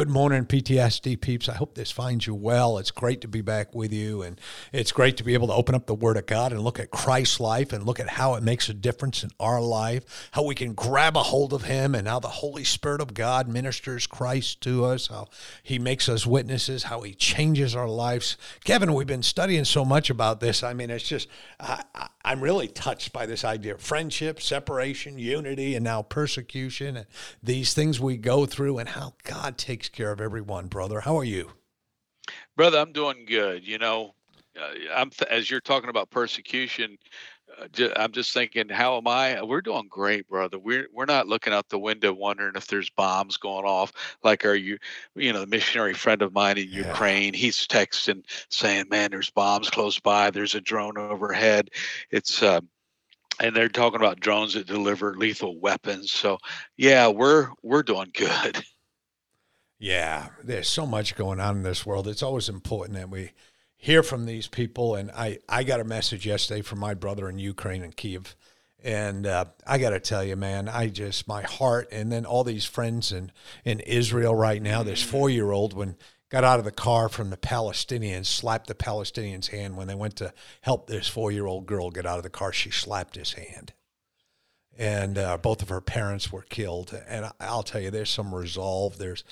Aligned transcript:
Good 0.00 0.08
morning, 0.08 0.46
PTSD 0.46 1.20
peeps. 1.20 1.46
I 1.46 1.54
hope 1.56 1.74
this 1.74 1.90
finds 1.90 2.26
you 2.26 2.34
well. 2.34 2.78
It's 2.78 2.90
great 2.90 3.20
to 3.20 3.28
be 3.28 3.42
back 3.42 3.74
with 3.74 3.92
you, 3.92 4.22
and 4.22 4.40
it's 4.72 4.92
great 4.92 5.18
to 5.18 5.24
be 5.24 5.34
able 5.34 5.48
to 5.48 5.52
open 5.52 5.74
up 5.74 5.84
the 5.84 5.94
Word 5.94 6.16
of 6.16 6.24
God 6.24 6.52
and 6.52 6.62
look 6.62 6.80
at 6.80 6.90
Christ's 6.90 7.38
life 7.38 7.70
and 7.70 7.84
look 7.84 8.00
at 8.00 8.08
how 8.08 8.34
it 8.34 8.42
makes 8.42 8.70
a 8.70 8.72
difference 8.72 9.22
in 9.22 9.28
our 9.38 9.60
life, 9.60 10.30
how 10.30 10.42
we 10.42 10.54
can 10.54 10.72
grab 10.72 11.18
a 11.18 11.22
hold 11.22 11.52
of 11.52 11.64
Him, 11.64 11.94
and 11.94 12.08
how 12.08 12.18
the 12.18 12.28
Holy 12.28 12.64
Spirit 12.64 13.02
of 13.02 13.12
God 13.12 13.46
ministers 13.46 14.06
Christ 14.06 14.62
to 14.62 14.86
us, 14.86 15.08
how 15.08 15.28
He 15.62 15.78
makes 15.78 16.08
us 16.08 16.24
witnesses, 16.24 16.84
how 16.84 17.02
He 17.02 17.12
changes 17.12 17.76
our 17.76 17.86
lives. 17.86 18.38
Kevin, 18.64 18.94
we've 18.94 19.06
been 19.06 19.22
studying 19.22 19.66
so 19.66 19.84
much 19.84 20.08
about 20.08 20.40
this. 20.40 20.62
I 20.62 20.72
mean, 20.72 20.88
it's 20.88 21.06
just, 21.06 21.28
I, 21.60 21.82
am 22.24 22.40
really 22.40 22.68
touched 22.68 23.12
by 23.12 23.26
this 23.26 23.44
idea 23.44 23.74
of 23.74 23.82
friendship, 23.82 24.40
separation, 24.40 25.18
unity, 25.18 25.74
and 25.74 25.84
now 25.84 26.00
persecution, 26.00 26.96
and 26.96 27.06
these 27.42 27.74
things 27.74 28.00
we 28.00 28.16
go 28.16 28.46
through, 28.46 28.78
and 28.78 28.88
how 28.88 29.12
God 29.24 29.58
takes 29.58 29.80
takes 29.80 29.89
care 29.92 30.12
of 30.12 30.20
everyone, 30.20 30.66
brother. 30.66 31.00
How 31.00 31.16
are 31.18 31.24
you? 31.24 31.50
Brother, 32.56 32.78
I'm 32.78 32.92
doing 32.92 33.24
good. 33.26 33.66
You 33.66 33.78
know, 33.78 34.14
uh, 34.60 34.74
I'm 34.94 35.10
as 35.30 35.50
you're 35.50 35.60
talking 35.60 35.90
about 35.90 36.10
persecution, 36.10 36.98
uh, 37.58 37.88
I'm 37.96 38.12
just 38.12 38.32
thinking, 38.32 38.68
how 38.68 38.96
am 38.96 39.06
I? 39.06 39.42
We're 39.42 39.60
doing 39.60 39.88
great, 39.88 40.28
brother. 40.28 40.58
We're 40.58 40.86
we're 40.92 41.06
not 41.06 41.26
looking 41.28 41.52
out 41.52 41.68
the 41.68 41.78
window 41.78 42.12
wondering 42.12 42.54
if 42.56 42.66
there's 42.66 42.90
bombs 42.90 43.36
going 43.36 43.64
off. 43.64 43.92
Like, 44.22 44.44
are 44.44 44.54
you, 44.54 44.78
you 45.14 45.32
know, 45.32 45.40
the 45.40 45.46
missionary 45.46 45.94
friend 45.94 46.22
of 46.22 46.32
mine 46.32 46.58
in 46.58 46.68
yeah. 46.68 46.88
Ukraine? 46.88 47.34
He's 47.34 47.66
texting 47.66 48.24
saying, 48.48 48.86
"Man, 48.90 49.10
there's 49.10 49.30
bombs 49.30 49.70
close 49.70 49.98
by. 49.98 50.30
There's 50.30 50.54
a 50.54 50.60
drone 50.60 50.98
overhead. 50.98 51.70
It's." 52.10 52.42
Uh, 52.42 52.60
and 53.42 53.56
they're 53.56 53.70
talking 53.70 54.00
about 54.00 54.20
drones 54.20 54.52
that 54.52 54.66
deliver 54.66 55.16
lethal 55.16 55.58
weapons. 55.58 56.12
So, 56.12 56.36
yeah, 56.76 57.08
we're 57.08 57.48
we're 57.62 57.82
doing 57.82 58.10
good. 58.14 58.62
Yeah, 59.82 60.28
there's 60.44 60.68
so 60.68 60.84
much 60.84 61.16
going 61.16 61.40
on 61.40 61.56
in 61.56 61.62
this 61.62 61.86
world. 61.86 62.06
It's 62.06 62.22
always 62.22 62.50
important 62.50 62.98
that 62.98 63.08
we 63.08 63.32
hear 63.78 64.02
from 64.02 64.26
these 64.26 64.46
people. 64.46 64.94
And 64.94 65.10
I, 65.10 65.38
I 65.48 65.64
got 65.64 65.80
a 65.80 65.84
message 65.84 66.26
yesterday 66.26 66.60
from 66.60 66.78
my 66.78 66.92
brother 66.92 67.30
in 67.30 67.38
Ukraine 67.38 67.82
and 67.82 67.96
Kiev. 67.96 68.36
And 68.84 69.26
uh, 69.26 69.46
I 69.66 69.78
got 69.78 69.90
to 69.90 70.00
tell 70.00 70.22
you, 70.22 70.36
man, 70.36 70.68
I 70.68 70.88
just, 70.88 71.26
my 71.26 71.42
heart, 71.42 71.88
and 71.90 72.12
then 72.12 72.26
all 72.26 72.44
these 72.44 72.66
friends 72.66 73.10
in, 73.10 73.32
in 73.64 73.80
Israel 73.80 74.34
right 74.34 74.60
now, 74.60 74.82
this 74.82 75.02
mm. 75.02 75.06
four 75.06 75.30
year 75.30 75.50
old, 75.50 75.72
when 75.72 75.96
got 76.28 76.44
out 76.44 76.58
of 76.58 76.66
the 76.66 76.70
car 76.70 77.08
from 77.08 77.30
the 77.30 77.38
Palestinians, 77.38 78.26
slapped 78.26 78.66
the 78.66 78.74
Palestinian's 78.74 79.48
hand 79.48 79.78
when 79.78 79.86
they 79.86 79.94
went 79.94 80.16
to 80.16 80.34
help 80.60 80.88
this 80.88 81.08
four 81.08 81.32
year 81.32 81.46
old 81.46 81.64
girl 81.64 81.90
get 81.90 82.04
out 82.04 82.18
of 82.18 82.22
the 82.22 82.28
car. 82.28 82.52
She 82.52 82.70
slapped 82.70 83.16
his 83.16 83.32
hand 83.32 83.72
and 84.80 85.18
uh, 85.18 85.36
both 85.36 85.60
of 85.60 85.68
her 85.68 85.82
parents 85.82 86.32
were 86.32 86.40
killed. 86.42 86.98
And 87.06 87.30
I'll 87.38 87.62
tell 87.62 87.82
you, 87.82 87.90
there's 87.90 88.08
some 88.08 88.34
resolve. 88.34 88.96
There's, 88.96 89.24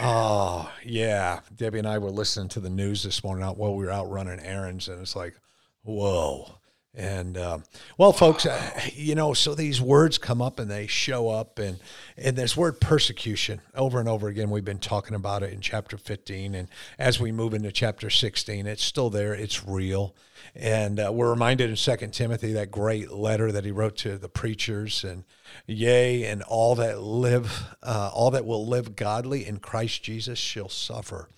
oh 0.00 0.72
yeah, 0.82 1.40
Debbie 1.54 1.80
and 1.80 1.86
I 1.86 1.98
were 1.98 2.10
listening 2.10 2.48
to 2.48 2.60
the 2.60 2.70
news 2.70 3.02
this 3.02 3.22
morning 3.22 3.44
out 3.44 3.58
while 3.58 3.76
we 3.76 3.84
were 3.84 3.92
out 3.92 4.10
running 4.10 4.40
errands, 4.40 4.88
and 4.88 5.02
it's 5.02 5.14
like, 5.14 5.38
whoa. 5.82 6.56
And 6.92 7.36
uh, 7.36 7.58
well, 7.98 8.12
folks, 8.12 8.46
uh, 8.46 8.80
you 8.92 9.14
know, 9.14 9.32
so 9.32 9.54
these 9.54 9.80
words 9.80 10.18
come 10.18 10.42
up 10.42 10.58
and 10.58 10.68
they 10.68 10.88
show 10.88 11.28
up, 11.28 11.60
and 11.60 11.78
and 12.16 12.36
this 12.36 12.56
word 12.56 12.80
persecution 12.80 13.60
over 13.76 14.00
and 14.00 14.08
over 14.08 14.26
again. 14.26 14.50
We've 14.50 14.64
been 14.64 14.80
talking 14.80 15.14
about 15.14 15.44
it 15.44 15.52
in 15.52 15.60
chapter 15.60 15.96
15, 15.96 16.56
and 16.56 16.68
as 16.98 17.20
we 17.20 17.30
move 17.30 17.54
into 17.54 17.70
chapter 17.70 18.10
16, 18.10 18.66
it's 18.66 18.82
still 18.82 19.08
there. 19.08 19.32
It's 19.34 19.64
real, 19.64 20.16
and 20.56 20.98
uh, 20.98 21.12
we're 21.12 21.30
reminded 21.30 21.70
in 21.70 21.76
Second 21.76 22.12
Timothy 22.12 22.52
that 22.54 22.72
great 22.72 23.12
letter 23.12 23.52
that 23.52 23.64
he 23.64 23.70
wrote 23.70 23.96
to 23.98 24.18
the 24.18 24.28
preachers, 24.28 25.04
and 25.04 25.22
yea, 25.68 26.24
and 26.24 26.42
all 26.42 26.74
that 26.74 27.00
live, 27.00 27.76
uh, 27.84 28.10
all 28.12 28.32
that 28.32 28.44
will 28.44 28.66
live 28.66 28.96
godly 28.96 29.46
in 29.46 29.58
Christ 29.60 30.02
Jesus 30.02 30.40
shall 30.40 30.68
suffer 30.68 31.28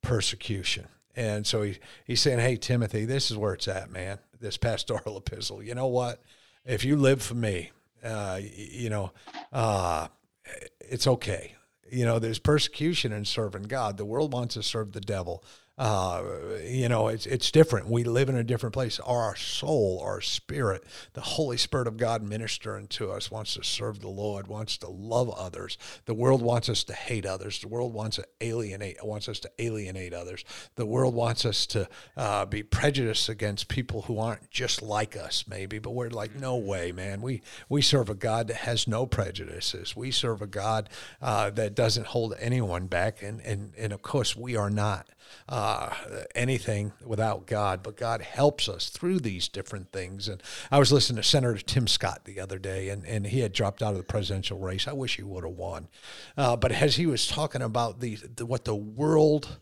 persecution. 0.00 0.86
And 1.14 1.46
so 1.46 1.60
he, 1.60 1.78
he's 2.06 2.22
saying, 2.22 2.38
Hey, 2.38 2.56
Timothy, 2.56 3.04
this 3.04 3.30
is 3.30 3.36
where 3.36 3.52
it's 3.52 3.68
at, 3.68 3.90
man 3.90 4.18
this 4.44 4.56
pastoral 4.56 5.16
epistle. 5.26 5.62
You 5.62 5.74
know 5.74 5.88
what? 5.88 6.22
If 6.64 6.84
you 6.84 6.96
live 6.96 7.20
for 7.20 7.34
me, 7.34 7.72
uh, 8.04 8.40
you 8.42 8.90
know, 8.90 9.10
uh, 9.52 10.08
it's 10.80 11.06
okay. 11.06 11.54
You 11.90 12.04
know, 12.04 12.18
there's 12.18 12.38
persecution 12.38 13.12
in 13.12 13.24
serving 13.24 13.64
God. 13.64 13.96
The 13.96 14.04
world 14.04 14.32
wants 14.32 14.54
to 14.54 14.62
serve 14.62 14.92
the 14.92 15.00
devil 15.00 15.44
uh, 15.76 16.22
you 16.64 16.88
know, 16.88 17.08
it's 17.08 17.26
it's 17.26 17.50
different. 17.50 17.88
We 17.88 18.04
live 18.04 18.28
in 18.28 18.36
a 18.36 18.44
different 18.44 18.74
place. 18.74 19.00
Our 19.00 19.34
soul, 19.34 20.00
our 20.04 20.20
spirit, 20.20 20.84
the 21.14 21.20
Holy 21.20 21.56
Spirit 21.56 21.88
of 21.88 21.96
God 21.96 22.22
ministering 22.22 22.86
to 22.88 23.10
us 23.10 23.28
wants 23.28 23.54
to 23.54 23.64
serve 23.64 23.98
the 23.98 24.08
Lord, 24.08 24.46
wants 24.46 24.78
to 24.78 24.88
love 24.88 25.30
others. 25.30 25.76
The 26.04 26.14
world 26.14 26.42
wants 26.42 26.68
us 26.68 26.84
to 26.84 26.92
hate 26.92 27.26
others. 27.26 27.58
The 27.58 27.66
world 27.66 27.92
wants 27.92 28.16
to 28.16 28.26
alienate, 28.40 29.04
wants 29.04 29.28
us 29.28 29.40
to 29.40 29.50
alienate 29.58 30.14
others. 30.14 30.44
The 30.76 30.86
world 30.86 31.12
wants 31.12 31.44
us 31.44 31.66
to 31.66 31.88
uh, 32.16 32.46
be 32.46 32.62
prejudiced 32.62 33.28
against 33.28 33.66
people 33.66 34.02
who 34.02 34.20
aren't 34.20 34.50
just 34.50 34.80
like 34.80 35.16
us, 35.16 35.44
maybe. 35.48 35.80
But 35.80 35.90
we're 35.90 36.10
like, 36.10 36.36
no 36.36 36.56
way, 36.56 36.92
man. 36.92 37.20
We 37.20 37.42
we 37.68 37.82
serve 37.82 38.08
a 38.08 38.14
God 38.14 38.46
that 38.46 38.58
has 38.58 38.86
no 38.86 39.06
prejudices. 39.06 39.96
We 39.96 40.12
serve 40.12 40.40
a 40.40 40.46
God 40.46 40.88
uh, 41.20 41.50
that 41.50 41.74
doesn't 41.74 42.06
hold 42.06 42.34
anyone 42.38 42.86
back, 42.86 43.24
and 43.24 43.40
and 43.40 43.72
and 43.76 43.92
of 43.92 44.02
course 44.02 44.36
we 44.36 44.54
are 44.54 44.70
not 44.70 45.08
uh, 45.48 45.63
anything 46.34 46.92
without 47.04 47.46
God, 47.46 47.82
but 47.82 47.96
God 47.96 48.20
helps 48.20 48.68
us 48.68 48.88
through 48.88 49.20
these 49.20 49.48
different 49.48 49.92
things. 49.92 50.28
And 50.28 50.42
I 50.70 50.78
was 50.78 50.92
listening 50.92 51.22
to 51.22 51.28
Senator 51.28 51.58
Tim 51.58 51.86
Scott 51.86 52.24
the 52.24 52.40
other 52.40 52.58
day, 52.58 52.88
and, 52.88 53.04
and 53.06 53.26
he 53.26 53.40
had 53.40 53.52
dropped 53.52 53.82
out 53.82 53.92
of 53.92 53.98
the 53.98 54.04
presidential 54.04 54.58
race. 54.58 54.88
I 54.88 54.92
wish 54.92 55.16
he 55.16 55.22
would 55.22 55.44
have 55.44 55.54
won. 55.54 55.88
Uh, 56.36 56.56
but 56.56 56.72
as 56.72 56.96
he 56.96 57.06
was 57.06 57.26
talking 57.26 57.62
about 57.62 58.00
the, 58.00 58.16
the 58.36 58.46
what 58.46 58.64
the 58.64 58.74
world 58.74 59.58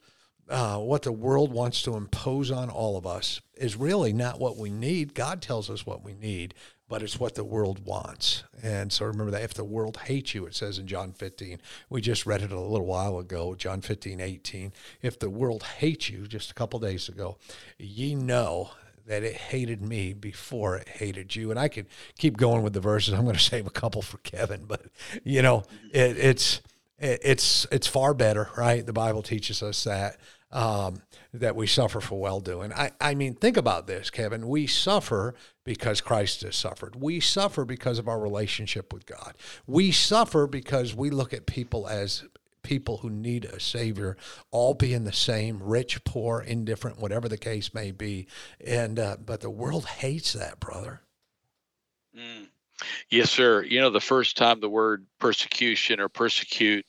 uh, 0.49 0.77
what 0.79 1.03
the 1.03 1.13
world 1.13 1.53
wants 1.53 1.83
to 1.83 1.97
impose 1.97 2.51
on 2.51 2.69
all 2.69 2.97
of 2.97 3.07
us 3.07 3.41
is 3.57 3.77
really 3.77 4.13
not 4.13 4.41
what 4.41 4.59
we 4.59 4.71
need. 4.71 5.15
God 5.15 5.41
tells 5.41 5.71
us 5.71 5.87
what 5.87 6.05
we 6.05 6.15
need, 6.15 6.53
but 6.93 7.03
it's 7.03 7.19
what 7.19 7.37
the 7.37 7.43
world 7.43 7.87
wants. 7.87 8.45
And 8.63 8.93
so 8.93 9.07
remember 9.07 9.31
that 9.31 9.45
if 9.45 9.55
the 9.55 9.65
world 9.65 9.97
hates 10.05 10.35
you, 10.35 10.45
it 10.45 10.55
says 10.55 10.79
in 10.79 10.87
John 10.87 11.13
15, 11.13 11.59
we 11.89 12.03
just 12.03 12.27
read 12.27 12.43
it 12.43 12.53
a 12.53 12.61
little 12.61 12.85
while 12.85 13.19
ago, 13.19 13.55
John 13.55 13.81
15, 13.81 14.21
18. 14.21 14.75
If 15.01 15.19
the 15.19 15.31
world 15.31 15.63
hates 15.63 16.11
you, 16.11 16.27
just 16.27 16.51
a 16.51 16.55
couple 16.55 16.79
days 16.81 17.09
ago, 17.09 17.39
ye 17.79 18.15
know 18.15 18.73
that 19.07 19.23
it 19.23 19.37
hated 19.37 19.81
me 19.81 20.13
before 20.13 20.77
it 20.77 20.87
hated 20.87 21.35
you. 21.35 21.51
And 21.51 21.59
I 21.59 21.69
could 21.69 21.87
keep 22.19 22.37
going 22.37 22.63
with 22.63 22.75
the 22.75 22.81
verses. 22.81 23.15
I'm 23.15 23.23
going 23.23 23.37
to 23.37 23.41
save 23.41 23.67
a 23.67 23.71
couple 23.71 24.03
for 24.03 24.19
Kevin, 24.19 24.67
but 24.67 24.83
you 25.25 25.41
know, 25.41 25.63
it, 25.95 26.19
it's, 26.19 26.61
it, 26.99 27.21
it's, 27.23 27.67
it's 27.73 27.87
far 27.87 28.13
better, 28.13 28.51
right? 28.55 28.85
The 28.85 28.93
Bible 28.93 29.23
teaches 29.23 29.63
us 29.63 29.83
that 29.85 30.19
um, 30.53 31.03
that 31.33 31.57
we 31.57 31.67
suffer 31.67 32.01
for 32.01 32.21
well 32.21 32.41
doing. 32.41 32.73
I, 32.73 32.93
I 33.01 33.15
mean, 33.15 33.35
think 33.35 33.57
about 33.57 33.87
this, 33.87 34.11
Kevin. 34.11 34.49
We 34.49 34.67
suffer 34.67 35.35
because 35.65 36.01
Christ 36.01 36.43
has 36.43 36.57
suffered. 36.57 36.97
We 36.97 37.21
suffer 37.21 37.65
because 37.65 37.99
of 37.99 38.09
our 38.09 38.21
relationship 38.21 38.93
with 38.93 39.07
God. 39.07 39.35
We 39.67 39.93
suffer 39.93 40.47
because 40.47 40.95
we 40.95 41.11
look 41.11 41.33
at 41.33 41.47
people 41.47 41.89
as 41.89 42.25
people 42.63 42.99
who 42.99 43.11
need 43.11 43.45
a 43.45 43.59
Savior, 43.59 44.17
all 44.51 44.75
being 44.75 45.05
the 45.05 45.13
same, 45.13 45.61
rich, 45.63 46.05
poor, 46.05 46.41
indifferent, 46.41 47.01
whatever 47.01 47.29
the 47.29 47.39
case 47.39 47.75
may 47.75 47.91
be. 47.91 48.27
And 48.65 48.99
uh, 48.99 49.17
but 49.25 49.41
the 49.41 49.51
world 49.51 49.87
hates 49.87 50.35
that, 50.35 50.61
brother. 50.61 51.01
Mm. 52.17 52.49
Yes, 53.11 53.31
sir. 53.31 53.63
You 53.63 53.81
know, 53.81 53.91
the 53.91 54.01
first 54.01 54.37
time 54.37 54.61
the 54.61 54.69
word 54.69 55.07
persecution 55.19 56.01
or 56.01 56.09
persecute 56.09 56.85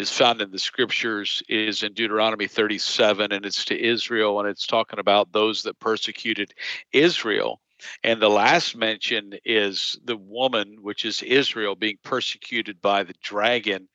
is 0.00 0.10
found 0.10 0.40
in 0.40 0.50
the 0.50 0.58
scriptures 0.58 1.42
is 1.48 1.82
in 1.82 1.92
Deuteronomy 1.92 2.46
37, 2.46 3.32
and 3.32 3.44
it's 3.44 3.66
to 3.66 3.78
Israel, 3.78 4.40
and 4.40 4.48
it's 4.48 4.66
talking 4.66 4.98
about 4.98 5.32
those 5.32 5.62
that 5.62 5.78
persecuted 5.78 6.54
Israel. 6.92 7.60
And 8.02 8.20
the 8.20 8.30
last 8.30 8.74
mention 8.74 9.34
is 9.44 9.98
the 10.04 10.16
woman, 10.16 10.78
which 10.80 11.04
is 11.04 11.22
Israel, 11.22 11.74
being 11.74 11.98
persecuted 12.02 12.80
by 12.80 13.02
the 13.02 13.14
dragon. 13.22 13.88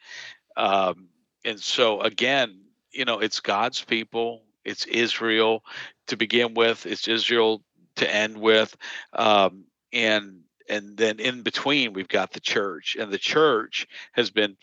Um, 0.55 1.09
and 1.43 1.59
so, 1.59 2.01
again, 2.01 2.61
you 2.91 3.05
know, 3.05 3.19
it's 3.19 3.39
God's 3.39 3.83
people, 3.83 4.43
it's 4.63 4.85
Israel 4.85 5.63
to 6.07 6.17
begin 6.17 6.53
with, 6.53 6.85
it's 6.85 7.07
Israel 7.07 7.63
to 7.95 8.15
end 8.15 8.37
with. 8.37 8.75
Um, 9.13 9.65
and 9.91 10.41
and 10.69 10.97
then 10.97 11.19
in 11.19 11.41
between 11.43 11.93
we've 11.93 12.07
got 12.07 12.31
the 12.31 12.39
church 12.39 12.95
and 12.99 13.11
the 13.11 13.19
church 13.19 13.87
has 14.13 14.31
been 14.31 14.57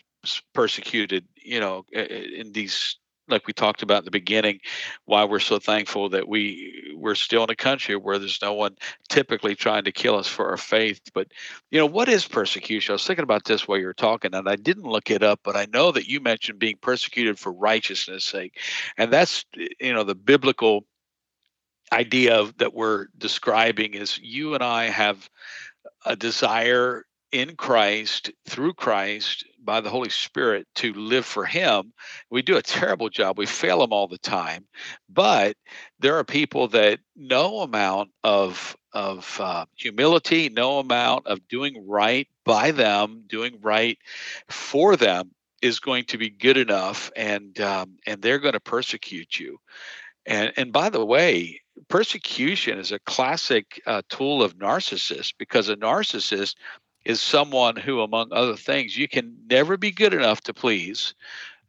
persecuted 0.53 1.25
you 1.35 1.59
know 1.59 1.85
in 1.91 2.51
these 2.53 2.97
like 3.27 3.47
we 3.47 3.53
talked 3.53 3.83
about 3.83 3.99
in 3.99 4.05
the 4.05 4.11
beginning, 4.11 4.59
why 5.05 5.23
we're 5.23 5.39
so 5.39 5.59
thankful 5.59 6.09
that 6.09 6.27
we 6.27 6.93
we're 6.95 7.15
still 7.15 7.43
in 7.43 7.49
a 7.49 7.55
country 7.55 7.95
where 7.95 8.19
there's 8.19 8.41
no 8.41 8.53
one 8.53 8.75
typically 9.09 9.55
trying 9.55 9.83
to 9.85 9.91
kill 9.91 10.15
us 10.15 10.27
for 10.27 10.49
our 10.49 10.57
faith. 10.57 11.01
But 11.13 11.27
you 11.71 11.79
know, 11.79 11.85
what 11.85 12.09
is 12.09 12.27
persecution? 12.27 12.91
I 12.91 12.95
was 12.95 13.07
thinking 13.07 13.23
about 13.23 13.45
this 13.45 13.67
while 13.67 13.77
you 13.77 13.85
were 13.85 13.93
talking, 13.93 14.33
and 14.33 14.49
I 14.49 14.55
didn't 14.55 14.83
look 14.83 15.09
it 15.09 15.23
up, 15.23 15.39
but 15.43 15.55
I 15.55 15.67
know 15.73 15.91
that 15.91 16.07
you 16.07 16.19
mentioned 16.19 16.59
being 16.59 16.77
persecuted 16.81 17.39
for 17.39 17.51
righteousness' 17.51 18.25
sake, 18.25 18.59
and 18.97 19.11
that's 19.11 19.45
you 19.55 19.93
know 19.93 20.03
the 20.03 20.15
biblical 20.15 20.85
idea 21.91 22.35
of, 22.35 22.57
that 22.57 22.73
we're 22.73 23.07
describing 23.17 23.93
is 23.93 24.17
you 24.19 24.55
and 24.55 24.63
I 24.63 24.85
have 24.85 25.29
a 26.05 26.15
desire 26.15 27.05
in 27.31 27.55
Christ 27.55 28.31
through 28.47 28.73
Christ 28.73 29.45
by 29.65 29.81
the 29.81 29.89
Holy 29.89 30.09
Spirit 30.09 30.67
to 30.75 30.93
live 30.93 31.25
for 31.25 31.45
Him. 31.45 31.93
We 32.29 32.41
do 32.41 32.57
a 32.57 32.61
terrible 32.61 33.09
job. 33.09 33.37
We 33.37 33.45
fail 33.45 33.79
them 33.79 33.93
all 33.93 34.07
the 34.07 34.17
time. 34.17 34.65
But 35.09 35.55
there 35.99 36.17
are 36.17 36.23
people 36.23 36.67
that 36.69 36.99
no 37.15 37.59
amount 37.59 38.11
of 38.23 38.75
of 38.93 39.39
uh, 39.41 39.65
humility, 39.75 40.49
no 40.49 40.77
amount 40.79 41.25
of 41.25 41.47
doing 41.47 41.87
right 41.87 42.27
by 42.43 42.71
them, 42.71 43.23
doing 43.27 43.57
right 43.61 43.97
for 44.49 44.95
them, 44.95 45.31
is 45.63 45.79
going 45.79 46.03
to 46.05 46.17
be 46.17 46.29
good 46.29 46.57
enough, 46.57 47.11
and 47.15 47.59
um, 47.59 47.97
and 48.05 48.21
they're 48.21 48.39
going 48.39 48.53
to 48.53 48.59
persecute 48.59 49.39
you. 49.39 49.57
And 50.25 50.53
and 50.57 50.71
by 50.71 50.89
the 50.89 51.05
way, 51.05 51.61
persecution 51.87 52.77
is 52.77 52.91
a 52.91 52.99
classic 52.99 53.81
uh, 53.85 54.01
tool 54.09 54.43
of 54.43 54.57
narcissists 54.57 55.33
because 55.37 55.69
a 55.69 55.75
narcissist 55.75 56.55
is 57.05 57.21
someone 57.21 57.75
who, 57.75 58.01
among 58.01 58.31
other 58.31 58.55
things, 58.55 58.97
you 58.97 59.07
can 59.07 59.35
never 59.49 59.77
be 59.77 59.91
good 59.91 60.13
enough 60.13 60.41
to 60.41 60.53
please. 60.53 61.13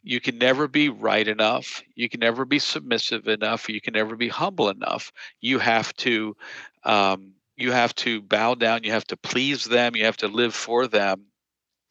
You 0.03 0.21
can 0.21 0.39
never 0.39 0.69
be 0.69 0.91
right 0.91 1.27
enough. 1.27 1.83
You 1.95 2.09
can 2.09 2.21
never 2.21 2.45
be 2.45 2.59
submissive 2.59 3.27
enough. 3.27 3.69
You 3.69 3.81
can 3.81 3.95
never 3.95 4.17
be 4.17 4.29
humble 4.29 4.69
enough. 4.69 5.13
You 5.41 5.59
have 5.59 5.95
to, 5.97 6.37
um, 6.85 7.33
you 7.57 7.73
have 7.73 7.95
to 7.97 8.21
bow 8.21 8.55
down. 8.55 8.85
You 8.85 8.93
have 8.93 9.07
to 9.07 9.17
please 9.17 9.65
them. 9.65 9.97
You 9.97 10.05
have 10.05 10.19
to 10.19 10.29
live 10.29 10.55
for 10.55 10.87
them. 10.87 11.23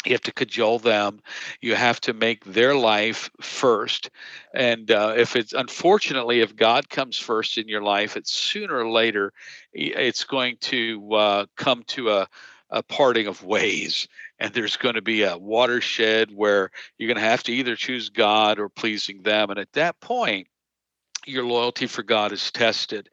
You 0.06 0.12
have 0.12 0.22
to 0.22 0.34
cajole 0.34 0.80
them. 0.80 1.22
You 1.62 1.76
have 1.76 2.02
to 2.02 2.14
make 2.14 2.44
their 2.44 2.76
life 2.76 3.30
first. 3.42 4.10
And 4.54 4.92
uh, 4.92 5.14
if 5.18 5.36
it's 5.36 5.54
unfortunately, 5.54 6.42
if 6.42 6.56
God 6.56 6.90
comes 6.90 7.18
first 7.18 7.58
in 7.58 7.68
your 7.68 7.82
life, 7.82 8.18
it's 8.18 8.34
sooner 8.34 8.76
or 8.76 8.90
later, 8.90 9.32
it's 9.72 10.26
going 10.26 10.58
to 10.62 11.14
uh, 11.14 11.46
come 11.56 11.84
to 11.88 12.10
a 12.12 12.28
a 12.74 12.84
parting 12.84 13.28
of 13.28 13.44
ways. 13.44 14.08
And 14.40 14.54
there's 14.54 14.78
going 14.78 14.96
to 14.96 15.02
be 15.02 15.24
a 15.24 15.38
watershed 15.38 16.32
where 16.34 16.72
you're 16.98 17.08
going 17.08 17.24
to 17.24 17.30
have 17.30 17.44
to 17.44 17.54
either 17.54 17.76
choose 17.76 18.10
God 18.10 18.60
or 18.60 18.68
pleasing 18.68 19.22
them. 19.22 19.50
And 19.50 19.60
at 19.60 19.72
that 19.74 20.02
point 20.02 20.48
your 21.26 21.46
loyalty 21.46 21.88
for 21.88 22.04
God 22.04 22.32
is 22.34 22.52
tested. 22.52 23.10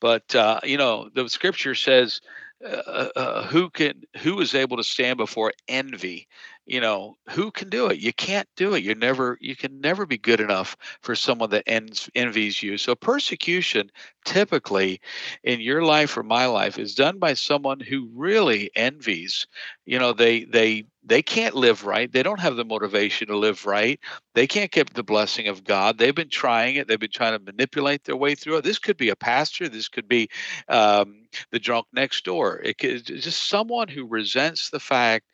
But 0.00 0.34
uh, 0.34 0.60
you 0.64 0.76
know 0.76 1.08
the 1.14 1.28
scripture 1.28 1.74
says 1.74 2.20
uh, 2.64 3.08
uh, 3.16 3.46
who 3.46 3.70
can 3.70 4.02
who 4.18 4.40
is 4.40 4.54
able 4.54 4.76
to 4.76 4.84
stand 4.84 5.16
before 5.16 5.52
envy 5.68 6.28
you 6.66 6.80
know 6.80 7.16
who 7.30 7.50
can 7.50 7.68
do 7.68 7.86
it? 7.86 7.98
You 7.98 8.12
can't 8.12 8.48
do 8.56 8.74
it. 8.74 8.82
You 8.84 8.94
never 8.94 9.38
you 9.40 9.56
can 9.56 9.80
never 9.80 10.06
be 10.06 10.18
good 10.18 10.40
enough 10.40 10.76
for 11.02 11.14
someone 11.14 11.50
that 11.50 11.64
ends, 11.66 12.08
envies 12.14 12.62
you. 12.62 12.78
So 12.78 12.94
persecution 12.94 13.90
typically 14.24 15.00
in 15.42 15.60
your 15.60 15.82
life 15.82 16.16
or 16.16 16.22
my 16.22 16.46
life 16.46 16.78
is 16.78 16.94
done 16.94 17.18
by 17.18 17.34
someone 17.34 17.80
who 17.80 18.08
really 18.14 18.70
envies 18.76 19.46
you 19.84 19.98
know 19.98 20.12
they 20.12 20.44
they 20.44 20.84
they 21.06 21.22
can't 21.22 21.54
live 21.54 21.84
right. 21.84 22.10
They 22.10 22.22
don't 22.22 22.40
have 22.40 22.56
the 22.56 22.64
motivation 22.64 23.28
to 23.28 23.36
live 23.36 23.66
right. 23.66 24.00
They 24.34 24.46
can't 24.46 24.70
get 24.70 24.94
the 24.94 25.02
blessing 25.02 25.48
of 25.48 25.64
god. 25.64 25.98
They've 25.98 26.14
been 26.14 26.30
trying 26.30 26.76
it. 26.76 26.88
They've 26.88 26.98
been 26.98 27.10
trying 27.10 27.38
to 27.38 27.44
manipulate 27.44 28.04
their 28.04 28.16
way 28.16 28.34
through 28.34 28.58
it. 28.58 28.64
This 28.64 28.78
could 28.78 28.96
be 28.96 29.10
a 29.10 29.16
pastor. 29.16 29.68
This 29.68 29.88
could 29.88 30.08
be 30.08 30.28
um, 30.68 31.26
the 31.50 31.58
drunk 31.58 31.86
next 31.92 32.24
door. 32.24 32.60
It 32.64 32.78
could 32.78 33.04
just 33.04 33.48
someone 33.48 33.88
who 33.88 34.06
resents 34.06 34.70
the 34.70 34.80
fact 34.80 35.26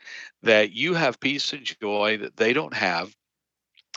that 0.43 0.73
you 0.73 0.95
have 0.95 1.21
peace 1.21 1.53
and 1.53 1.65
joy 1.81 2.19
that 2.19 2.37
they 2.37 2.53
don't 2.53 2.75
have 2.75 3.15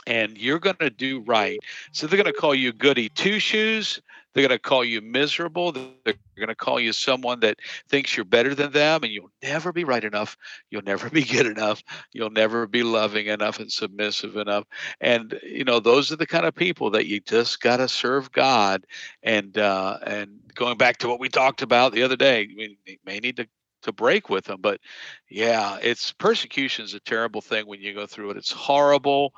and 0.06 0.36
you're 0.36 0.58
going 0.58 0.76
to 0.76 0.90
do 0.90 1.20
right. 1.20 1.58
So 1.92 2.06
they're 2.06 2.22
going 2.22 2.32
to 2.32 2.38
call 2.38 2.54
you 2.54 2.72
goody 2.72 3.08
two 3.08 3.38
shoes. 3.38 4.00
They're 4.34 4.46
going 4.46 4.58
to 4.58 4.58
call 4.58 4.84
you 4.84 5.00
miserable. 5.00 5.72
They're 5.72 6.14
going 6.36 6.48
to 6.48 6.54
call 6.54 6.80
you 6.80 6.92
someone 6.92 7.40
that 7.40 7.58
thinks 7.88 8.16
you're 8.16 8.24
better 8.24 8.54
than 8.54 8.72
them, 8.72 9.02
and 9.04 9.12
you'll 9.12 9.30
never 9.42 9.72
be 9.72 9.84
right 9.84 10.02
enough. 10.02 10.36
You'll 10.70 10.82
never 10.82 11.08
be 11.10 11.24
good 11.24 11.46
enough. 11.46 11.82
You'll 12.12 12.30
never 12.30 12.66
be 12.66 12.82
loving 12.82 13.26
enough 13.26 13.60
and 13.60 13.70
submissive 13.70 14.36
enough. 14.36 14.64
And 15.00 15.38
you 15.42 15.64
know, 15.64 15.80
those 15.80 16.12
are 16.12 16.16
the 16.16 16.26
kind 16.26 16.46
of 16.46 16.54
people 16.54 16.90
that 16.90 17.06
you 17.06 17.20
just 17.20 17.60
got 17.60 17.78
to 17.78 17.88
serve 17.88 18.32
God. 18.32 18.86
And 19.22 19.56
uh, 19.56 19.98
and 20.04 20.40
going 20.54 20.76
back 20.76 20.98
to 20.98 21.08
what 21.08 21.20
we 21.20 21.28
talked 21.28 21.62
about 21.62 21.92
the 21.92 22.02
other 22.02 22.16
day, 22.16 22.48
we 22.56 22.98
may 23.04 23.20
need 23.20 23.36
to 23.36 23.46
to 23.84 23.92
break 23.92 24.28
with 24.28 24.44
them. 24.46 24.60
But 24.60 24.80
yeah, 25.28 25.78
it's 25.80 26.12
persecution 26.12 26.84
is 26.84 26.94
a 26.94 27.00
terrible 27.00 27.40
thing 27.40 27.66
when 27.66 27.80
you 27.80 27.94
go 27.94 28.06
through 28.06 28.30
it. 28.30 28.36
It's 28.36 28.50
horrible. 28.50 29.34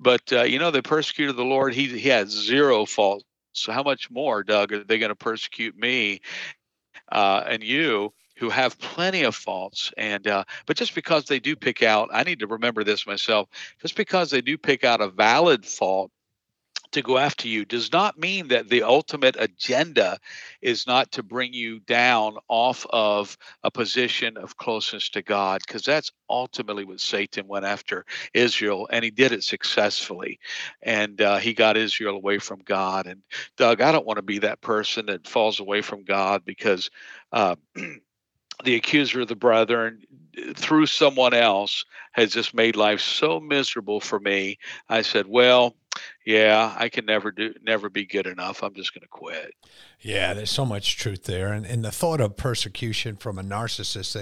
But 0.00 0.32
uh, 0.32 0.42
you 0.42 0.58
know, 0.58 0.70
the 0.70 0.82
persecuted 0.82 1.36
the 1.36 1.44
Lord. 1.44 1.74
He 1.74 1.86
he 1.86 2.08
had 2.08 2.30
zero 2.30 2.86
fault. 2.86 3.24
So 3.56 3.72
how 3.72 3.82
much 3.82 4.10
more, 4.10 4.42
Doug, 4.42 4.72
are 4.72 4.84
they 4.84 4.98
going 4.98 5.10
to 5.10 5.16
persecute 5.16 5.76
me 5.76 6.20
uh, 7.10 7.44
and 7.46 7.62
you? 7.62 8.12
who 8.38 8.50
have 8.50 8.78
plenty 8.78 9.22
of 9.22 9.34
faults 9.34 9.92
and 9.96 10.26
uh, 10.26 10.44
but 10.66 10.76
just 10.76 10.94
because 10.94 11.24
they 11.24 11.40
do 11.40 11.56
pick 11.56 11.82
out 11.82 12.10
i 12.12 12.22
need 12.22 12.38
to 12.38 12.46
remember 12.46 12.84
this 12.84 13.06
myself 13.06 13.48
just 13.80 13.96
because 13.96 14.30
they 14.30 14.42
do 14.42 14.58
pick 14.58 14.84
out 14.84 15.00
a 15.00 15.08
valid 15.08 15.64
fault 15.64 16.10
to 16.92 17.02
go 17.02 17.18
after 17.18 17.48
you 17.48 17.64
does 17.64 17.92
not 17.92 18.18
mean 18.18 18.48
that 18.48 18.68
the 18.68 18.82
ultimate 18.82 19.36
agenda 19.38 20.18
is 20.62 20.86
not 20.86 21.12
to 21.12 21.22
bring 21.22 21.52
you 21.52 21.80
down 21.80 22.36
off 22.48 22.86
of 22.90 23.36
a 23.62 23.70
position 23.70 24.36
of 24.36 24.56
closeness 24.56 25.08
to 25.10 25.22
God, 25.22 25.62
because 25.66 25.84
that's 25.84 26.10
ultimately 26.28 26.84
what 26.84 27.00
Satan 27.00 27.46
went 27.48 27.64
after 27.64 28.04
Israel, 28.34 28.88
and 28.90 29.04
he 29.04 29.10
did 29.10 29.32
it 29.32 29.44
successfully. 29.44 30.38
And 30.82 31.20
uh, 31.20 31.38
he 31.38 31.54
got 31.54 31.76
Israel 31.76 32.16
away 32.16 32.38
from 32.38 32.60
God. 32.64 33.06
And 33.06 33.22
Doug, 33.56 33.80
I 33.80 33.92
don't 33.92 34.06
want 34.06 34.18
to 34.18 34.22
be 34.22 34.40
that 34.40 34.60
person 34.60 35.06
that 35.06 35.26
falls 35.26 35.60
away 35.60 35.82
from 35.82 36.04
God 36.04 36.44
because. 36.44 36.90
Uh, 37.32 37.56
the 38.64 38.74
accuser 38.74 39.20
of 39.20 39.28
the 39.28 39.36
brethren 39.36 40.02
through 40.54 40.86
someone 40.86 41.34
else 41.34 41.84
has 42.12 42.32
just 42.32 42.54
made 42.54 42.76
life 42.76 43.00
so 43.00 43.40
miserable 43.40 44.00
for 44.00 44.20
me. 44.20 44.58
I 44.88 45.02
said, 45.02 45.26
well, 45.26 45.74
yeah, 46.24 46.74
I 46.76 46.88
can 46.88 47.06
never 47.06 47.30
do, 47.30 47.54
never 47.62 47.88
be 47.88 48.04
good 48.04 48.26
enough. 48.26 48.62
I'm 48.62 48.74
just 48.74 48.92
going 48.92 49.02
to 49.02 49.08
quit. 49.08 49.54
Yeah, 50.00 50.34
there's 50.34 50.50
so 50.50 50.66
much 50.66 50.98
truth 50.98 51.24
there, 51.24 51.52
and 51.52 51.64
and 51.64 51.84
the 51.84 51.90
thought 51.90 52.20
of 52.20 52.36
persecution 52.36 53.16
from 53.16 53.38
a 53.38 53.42
narcissist, 53.42 54.12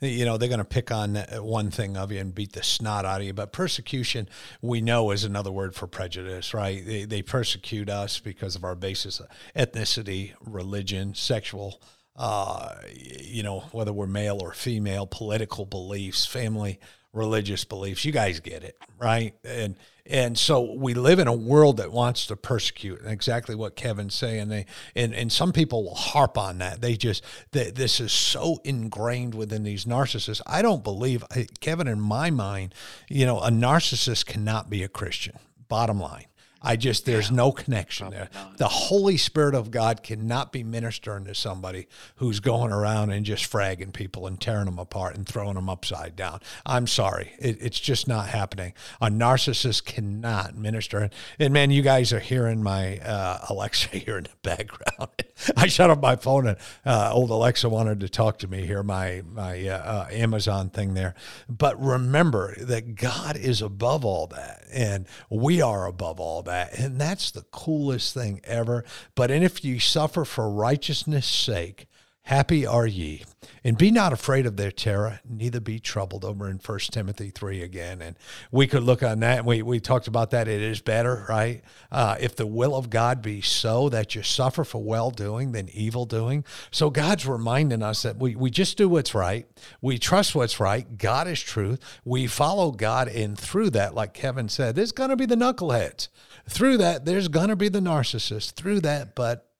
they, 0.00 0.08
you 0.08 0.24
know, 0.24 0.36
they're 0.36 0.48
going 0.48 0.58
to 0.58 0.64
pick 0.64 0.92
on 0.92 1.16
uh, 1.16 1.38
one 1.38 1.70
thing 1.70 1.96
of 1.96 2.12
you 2.12 2.20
and 2.20 2.34
beat 2.34 2.52
the 2.52 2.62
snot 2.62 3.04
out 3.04 3.20
of 3.20 3.26
you. 3.26 3.32
But 3.32 3.52
persecution, 3.52 4.28
we 4.62 4.80
know, 4.80 5.10
is 5.10 5.24
another 5.24 5.50
word 5.50 5.74
for 5.74 5.86
prejudice, 5.88 6.54
right? 6.54 6.84
They 6.84 7.04
they 7.04 7.22
persecute 7.22 7.88
us 7.88 8.20
because 8.20 8.54
of 8.54 8.62
our 8.62 8.76
basis, 8.76 9.18
of 9.18 9.26
ethnicity, 9.56 10.34
religion, 10.40 11.14
sexual. 11.14 11.80
Uh, 12.16 12.74
you 12.90 13.42
know, 13.42 13.60
whether 13.72 13.92
we're 13.92 14.06
male 14.06 14.38
or 14.40 14.52
female, 14.52 15.06
political 15.06 15.66
beliefs, 15.66 16.24
family, 16.24 16.80
religious 17.16 17.64
beliefs. 17.64 18.04
You 18.04 18.12
guys 18.12 18.40
get 18.40 18.62
it, 18.62 18.76
right? 18.98 19.34
And 19.44 19.76
and 20.08 20.38
so 20.38 20.74
we 20.74 20.94
live 20.94 21.18
in 21.18 21.26
a 21.26 21.34
world 21.34 21.78
that 21.78 21.90
wants 21.90 22.26
to 22.28 22.36
persecute, 22.36 23.00
and 23.00 23.10
exactly 23.10 23.54
what 23.56 23.74
Kevin's 23.74 24.14
saying. 24.14 24.48
They 24.48 24.66
and 24.94 25.14
and 25.14 25.32
some 25.32 25.52
people 25.52 25.84
will 25.84 25.94
harp 25.94 26.38
on 26.38 26.58
that. 26.58 26.80
They 26.80 26.96
just 26.96 27.24
that 27.52 27.74
this 27.74 27.98
is 27.98 28.12
so 28.12 28.60
ingrained 28.62 29.34
within 29.34 29.64
these 29.64 29.84
narcissists. 29.84 30.42
I 30.46 30.62
don't 30.62 30.84
believe 30.84 31.24
Kevin. 31.60 31.88
In 31.88 32.00
my 32.00 32.30
mind, 32.30 32.74
you 33.08 33.26
know, 33.26 33.40
a 33.40 33.50
narcissist 33.50 34.26
cannot 34.26 34.70
be 34.70 34.82
a 34.82 34.88
Christian. 34.88 35.38
Bottom 35.68 35.98
line. 35.98 36.26
I 36.62 36.76
just 36.76 37.04
there's 37.04 37.30
no 37.30 37.52
connection 37.52 38.10
there. 38.10 38.28
The 38.56 38.68
Holy 38.68 39.16
Spirit 39.16 39.54
of 39.54 39.70
God 39.70 40.02
cannot 40.02 40.52
be 40.52 40.64
ministering 40.64 41.24
to 41.26 41.34
somebody 41.34 41.86
who's 42.16 42.40
going 42.40 42.72
around 42.72 43.10
and 43.10 43.26
just 43.26 43.50
fragging 43.50 43.92
people 43.92 44.26
and 44.26 44.40
tearing 44.40 44.64
them 44.64 44.78
apart 44.78 45.16
and 45.16 45.26
throwing 45.26 45.54
them 45.54 45.68
upside 45.68 46.16
down. 46.16 46.40
I'm 46.64 46.86
sorry, 46.86 47.32
it, 47.38 47.58
it's 47.60 47.78
just 47.78 48.08
not 48.08 48.28
happening. 48.28 48.72
A 49.00 49.08
narcissist 49.08 49.84
cannot 49.84 50.56
minister. 50.56 50.98
And, 50.98 51.12
and 51.38 51.52
man, 51.52 51.70
you 51.70 51.82
guys 51.82 52.12
are 52.12 52.20
hearing 52.20 52.62
my 52.62 52.98
uh, 52.98 53.46
Alexa 53.50 53.88
here 53.96 54.18
in 54.18 54.24
the 54.24 54.30
background. 54.42 55.10
I 55.56 55.66
shut 55.66 55.90
off 55.90 56.00
my 56.00 56.16
phone 56.16 56.46
and 56.46 56.56
uh, 56.84 57.10
old 57.12 57.30
Alexa 57.30 57.68
wanted 57.68 58.00
to 58.00 58.08
talk 58.08 58.38
to 58.38 58.48
me 58.48 58.66
here. 58.66 58.82
My 58.82 59.22
my 59.30 59.68
uh, 59.68 59.76
uh, 59.76 60.08
Amazon 60.10 60.70
thing 60.70 60.94
there. 60.94 61.14
But 61.48 61.80
remember 61.80 62.54
that 62.60 62.94
God 62.94 63.36
is 63.36 63.60
above 63.60 64.04
all 64.04 64.26
that, 64.28 64.64
and 64.72 65.06
we 65.28 65.60
are 65.60 65.86
above 65.86 66.18
all 66.20 66.42
that. 66.46 66.78
And 66.78 67.00
that's 67.00 67.30
the 67.30 67.42
coolest 67.52 68.14
thing 68.14 68.40
ever. 68.44 68.84
But 69.14 69.30
and 69.30 69.44
if 69.44 69.64
you 69.64 69.78
suffer 69.78 70.24
for 70.24 70.50
righteousness' 70.50 71.26
sake, 71.26 71.86
Happy 72.26 72.66
are 72.66 72.88
ye, 72.88 73.22
and 73.62 73.78
be 73.78 73.92
not 73.92 74.12
afraid 74.12 74.46
of 74.46 74.56
their 74.56 74.72
terror, 74.72 75.20
neither 75.24 75.60
be 75.60 75.78
troubled. 75.78 76.24
Over 76.24 76.50
in 76.50 76.58
First 76.58 76.92
Timothy 76.92 77.30
3 77.30 77.62
again. 77.62 78.02
And 78.02 78.18
we 78.50 78.66
could 78.66 78.82
look 78.82 79.00
on 79.04 79.20
that. 79.20 79.44
We, 79.44 79.62
we 79.62 79.78
talked 79.78 80.08
about 80.08 80.32
that. 80.32 80.48
It 80.48 80.60
is 80.60 80.80
better, 80.80 81.24
right? 81.28 81.62
Uh, 81.92 82.16
if 82.18 82.34
the 82.34 82.44
will 82.44 82.74
of 82.74 82.90
God 82.90 83.22
be 83.22 83.42
so 83.42 83.88
that 83.90 84.16
you 84.16 84.24
suffer 84.24 84.64
for 84.64 84.82
well 84.82 85.12
doing 85.12 85.52
than 85.52 85.68
evil 85.68 86.04
doing. 86.04 86.44
So 86.72 86.90
God's 86.90 87.28
reminding 87.28 87.84
us 87.84 88.02
that 88.02 88.16
we, 88.16 88.34
we 88.34 88.50
just 88.50 88.76
do 88.76 88.88
what's 88.88 89.14
right. 89.14 89.46
We 89.80 89.96
trust 89.96 90.34
what's 90.34 90.58
right. 90.58 90.98
God 90.98 91.28
is 91.28 91.40
truth. 91.40 91.78
We 92.04 92.26
follow 92.26 92.72
God. 92.72 93.06
And 93.06 93.38
through 93.38 93.70
that, 93.70 93.94
like 93.94 94.14
Kevin 94.14 94.48
said, 94.48 94.74
there's 94.74 94.90
going 94.90 95.10
to 95.10 95.16
be 95.16 95.26
the 95.26 95.36
knuckleheads. 95.36 96.08
Through 96.48 96.78
that, 96.78 97.04
there's 97.04 97.28
going 97.28 97.48
to 97.48 97.56
be 97.56 97.68
the 97.68 97.80
narcissist 97.80 98.52
Through 98.52 98.80
that, 98.80 99.14
but 99.14 99.50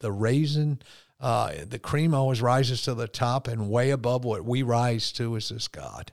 the 0.00 0.12
raisin 0.12 0.80
uh, 1.18 1.52
the 1.66 1.78
cream 1.78 2.14
always 2.14 2.42
rises 2.42 2.82
to 2.82 2.94
the 2.94 3.08
top, 3.08 3.48
and 3.48 3.70
way 3.70 3.90
above 3.90 4.24
what 4.24 4.44
we 4.44 4.62
rise 4.62 5.12
to 5.12 5.34
is 5.36 5.48
this 5.48 5.68
God. 5.68 6.12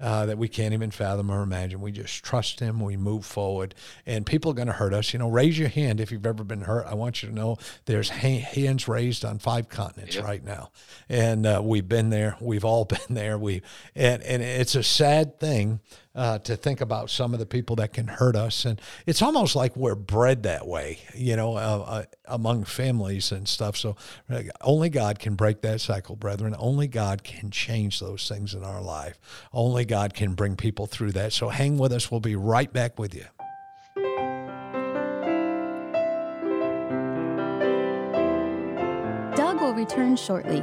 Uh, 0.00 0.24
that 0.24 0.38
we 0.38 0.48
can't 0.48 0.72
even 0.72 0.90
fathom 0.90 1.30
or 1.30 1.42
imagine. 1.42 1.78
We 1.82 1.92
just 1.92 2.24
trust 2.24 2.58
Him. 2.58 2.80
We 2.80 2.96
move 2.96 3.26
forward, 3.26 3.74
and 4.06 4.24
people 4.24 4.50
are 4.50 4.54
going 4.54 4.66
to 4.68 4.72
hurt 4.72 4.94
us. 4.94 5.12
You 5.12 5.18
know, 5.18 5.28
raise 5.28 5.58
your 5.58 5.68
hand 5.68 6.00
if 6.00 6.10
you've 6.10 6.24
ever 6.24 6.42
been 6.42 6.62
hurt. 6.62 6.86
I 6.86 6.94
want 6.94 7.22
you 7.22 7.28
to 7.28 7.34
know 7.34 7.58
there's 7.84 8.08
ha- 8.08 8.40
hands 8.40 8.88
raised 8.88 9.26
on 9.26 9.38
five 9.38 9.68
continents 9.68 10.14
yep. 10.14 10.24
right 10.24 10.42
now, 10.42 10.70
and 11.10 11.44
uh, 11.44 11.60
we've 11.62 11.86
been 11.86 12.08
there. 12.08 12.38
We've 12.40 12.64
all 12.64 12.84
been 12.86 12.98
there. 13.10 13.36
We 13.36 13.60
and 13.94 14.22
and 14.22 14.42
it's 14.42 14.74
a 14.74 14.82
sad 14.82 15.38
thing 15.38 15.80
uh, 16.20 16.38
to 16.38 16.54
think 16.54 16.82
about 16.82 17.08
some 17.08 17.32
of 17.32 17.40
the 17.40 17.46
people 17.46 17.76
that 17.76 17.94
can 17.94 18.06
hurt 18.06 18.36
us. 18.36 18.66
And 18.66 18.78
it's 19.06 19.22
almost 19.22 19.56
like 19.56 19.74
we're 19.74 19.94
bred 19.94 20.42
that 20.42 20.66
way, 20.66 20.98
you 21.14 21.34
know, 21.34 21.56
uh, 21.56 21.84
uh, 21.86 22.02
among 22.26 22.64
families 22.64 23.32
and 23.32 23.48
stuff. 23.48 23.74
So 23.74 23.96
uh, 24.28 24.42
only 24.60 24.90
God 24.90 25.18
can 25.18 25.34
break 25.34 25.62
that 25.62 25.80
cycle, 25.80 26.16
brethren. 26.16 26.54
Only 26.58 26.88
God 26.88 27.24
can 27.24 27.50
change 27.50 28.00
those 28.00 28.28
things 28.28 28.52
in 28.52 28.62
our 28.64 28.82
life. 28.82 29.18
Only 29.50 29.86
God 29.86 30.12
can 30.12 30.34
bring 30.34 30.56
people 30.56 30.86
through 30.86 31.12
that. 31.12 31.32
So 31.32 31.48
hang 31.48 31.78
with 31.78 31.90
us. 31.90 32.10
We'll 32.10 32.20
be 32.20 32.36
right 32.36 32.70
back 32.70 32.98
with 32.98 33.14
you. 33.14 33.24
Doug 39.34 39.62
will 39.62 39.72
return 39.72 40.16
shortly. 40.16 40.62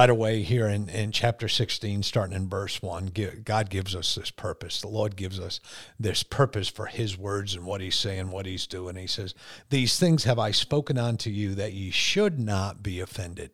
Right 0.00 0.08
away 0.08 0.40
here 0.40 0.66
in, 0.66 0.88
in 0.88 1.12
chapter 1.12 1.46
16, 1.46 2.02
starting 2.02 2.34
in 2.34 2.48
verse 2.48 2.80
1, 2.80 3.12
God 3.44 3.68
gives 3.68 3.94
us 3.94 4.14
this 4.14 4.30
purpose. 4.30 4.80
The 4.80 4.88
Lord 4.88 5.14
gives 5.14 5.38
us 5.38 5.60
this 5.98 6.22
purpose 6.22 6.68
for 6.68 6.86
his 6.86 7.18
words 7.18 7.54
and 7.54 7.66
what 7.66 7.82
he's 7.82 7.96
saying, 7.96 8.30
what 8.30 8.46
he's 8.46 8.66
doing. 8.66 8.96
He 8.96 9.06
says, 9.06 9.34
These 9.68 9.98
things 9.98 10.24
have 10.24 10.38
I 10.38 10.52
spoken 10.52 10.96
unto 10.96 11.28
you 11.28 11.54
that 11.54 11.74
ye 11.74 11.90
should 11.90 12.38
not 12.38 12.82
be 12.82 12.98
offended. 13.00 13.50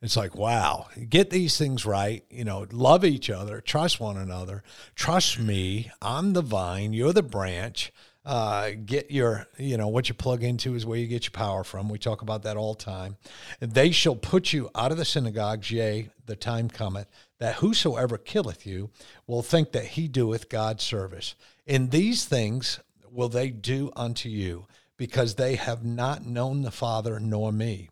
It's 0.00 0.16
like, 0.16 0.34
wow, 0.34 0.86
get 1.10 1.28
these 1.28 1.58
things 1.58 1.84
right. 1.84 2.24
You 2.30 2.44
know, 2.44 2.66
love 2.72 3.04
each 3.04 3.28
other, 3.28 3.60
trust 3.60 4.00
one 4.00 4.16
another, 4.16 4.62
trust 4.94 5.38
me. 5.38 5.90
I'm 6.00 6.32
the 6.32 6.40
vine, 6.40 6.94
you're 6.94 7.12
the 7.12 7.22
branch 7.22 7.92
uh, 8.24 8.70
get 8.84 9.10
your, 9.10 9.46
you 9.58 9.76
know, 9.76 9.88
what 9.88 10.08
you 10.08 10.14
plug 10.14 10.42
into 10.42 10.74
is 10.74 10.86
where 10.86 10.98
you 10.98 11.06
get 11.06 11.24
your 11.24 11.32
power 11.32 11.64
from. 11.64 11.88
We 11.88 11.98
talk 11.98 12.22
about 12.22 12.42
that 12.44 12.56
all 12.56 12.74
the 12.74 12.82
time. 12.82 13.16
They 13.60 13.90
shall 13.90 14.16
put 14.16 14.52
you 14.52 14.70
out 14.74 14.92
of 14.92 14.98
the 14.98 15.04
synagogues, 15.04 15.70
yea, 15.70 16.10
the 16.26 16.36
time 16.36 16.68
cometh, 16.68 17.08
that 17.38 17.56
whosoever 17.56 18.16
killeth 18.16 18.66
you 18.66 18.90
will 19.26 19.42
think 19.42 19.72
that 19.72 19.84
he 19.86 20.08
doeth 20.08 20.48
God's 20.48 20.82
service. 20.82 21.34
In 21.66 21.90
these 21.90 22.24
things 22.24 22.80
will 23.10 23.28
they 23.28 23.50
do 23.50 23.90
unto 23.94 24.28
you, 24.28 24.66
because 24.96 25.34
they 25.34 25.56
have 25.56 25.84
not 25.84 26.24
known 26.24 26.62
the 26.62 26.70
Father 26.70 27.18
nor 27.18 27.52
me. 27.52 27.90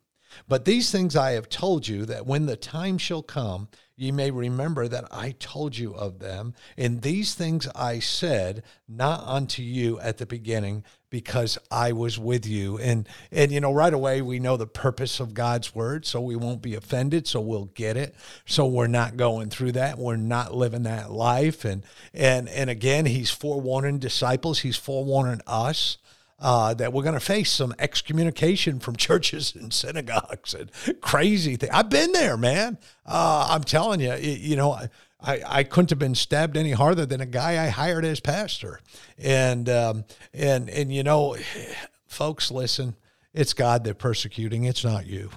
But 0.48 0.64
these 0.64 0.90
things 0.90 1.16
I 1.16 1.32
have 1.32 1.48
told 1.48 1.88
you, 1.88 2.04
that 2.06 2.26
when 2.26 2.46
the 2.46 2.56
time 2.56 2.98
shall 2.98 3.22
come, 3.22 3.68
ye 3.96 4.10
may 4.10 4.30
remember 4.30 4.88
that 4.88 5.06
I 5.10 5.34
told 5.38 5.76
you 5.76 5.94
of 5.94 6.18
them. 6.18 6.54
And 6.76 7.02
these 7.02 7.34
things 7.34 7.68
I 7.74 7.98
said 7.98 8.62
not 8.88 9.22
unto 9.26 9.62
you 9.62 10.00
at 10.00 10.18
the 10.18 10.26
beginning, 10.26 10.84
because 11.10 11.58
I 11.70 11.92
was 11.92 12.18
with 12.18 12.46
you. 12.46 12.78
And 12.78 13.08
and 13.30 13.52
you 13.52 13.60
know, 13.60 13.72
right 13.72 13.92
away 13.92 14.22
we 14.22 14.40
know 14.40 14.56
the 14.56 14.66
purpose 14.66 15.20
of 15.20 15.34
God's 15.34 15.74
word, 15.74 16.06
so 16.06 16.20
we 16.20 16.36
won't 16.36 16.62
be 16.62 16.74
offended, 16.74 17.28
so 17.28 17.40
we'll 17.40 17.66
get 17.66 17.96
it. 17.96 18.14
So 18.46 18.66
we're 18.66 18.86
not 18.86 19.16
going 19.16 19.50
through 19.50 19.72
that. 19.72 19.98
We're 19.98 20.16
not 20.16 20.54
living 20.54 20.84
that 20.84 21.12
life. 21.12 21.64
And 21.64 21.84
and 22.12 22.48
and 22.48 22.70
again, 22.70 23.06
he's 23.06 23.30
forewarning 23.30 23.98
disciples, 23.98 24.60
he's 24.60 24.76
forewarning 24.76 25.42
us 25.46 25.98
uh, 26.42 26.74
that 26.74 26.92
we're 26.92 27.04
going 27.04 27.14
to 27.14 27.20
face 27.20 27.50
some 27.50 27.72
excommunication 27.78 28.80
from 28.80 28.96
churches 29.08 29.54
and 29.54 29.72
synagogues 29.72 30.52
and 30.52 30.70
crazy 31.00 31.56
things. 31.56 31.72
I've 31.72 31.88
been 31.88 32.12
there, 32.12 32.36
man. 32.36 32.78
Uh, 33.06 33.46
I'm 33.48 33.62
telling 33.62 34.00
you, 34.00 34.14
you 34.14 34.56
know, 34.56 34.72
I, 34.72 35.40
I 35.46 35.62
couldn't 35.62 35.90
have 35.90 36.00
been 36.00 36.16
stabbed 36.16 36.56
any 36.56 36.72
harder 36.72 37.06
than 37.06 37.20
a 37.20 37.26
guy 37.26 37.64
I 37.64 37.68
hired 37.68 38.04
as 38.04 38.18
pastor. 38.18 38.80
And 39.18 39.68
um, 39.68 40.04
and 40.34 40.68
and 40.68 40.92
you 40.92 41.04
know, 41.04 41.36
folks, 42.06 42.50
listen, 42.50 42.96
it's 43.32 43.54
God 43.54 43.84
they're 43.84 43.94
persecuting. 43.94 44.64
It's 44.64 44.84
not 44.84 45.06
you. 45.06 45.30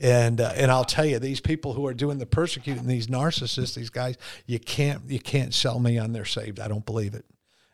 And 0.00 0.40
uh, 0.40 0.52
and 0.54 0.70
I'll 0.70 0.84
tell 0.84 1.04
you, 1.04 1.18
these 1.18 1.40
people 1.40 1.74
who 1.74 1.86
are 1.86 1.94
doing 1.94 2.18
the 2.18 2.26
persecuting, 2.26 2.86
these 2.86 3.08
narcissists, 3.08 3.74
these 3.74 3.90
guys, 3.90 4.16
you 4.46 4.58
can't 4.58 5.02
you 5.08 5.20
can't 5.20 5.52
sell 5.52 5.78
me 5.78 5.98
on 5.98 6.12
they're 6.12 6.24
saved. 6.24 6.58
I 6.58 6.68
don't 6.68 6.86
believe 6.86 7.14
it. 7.14 7.26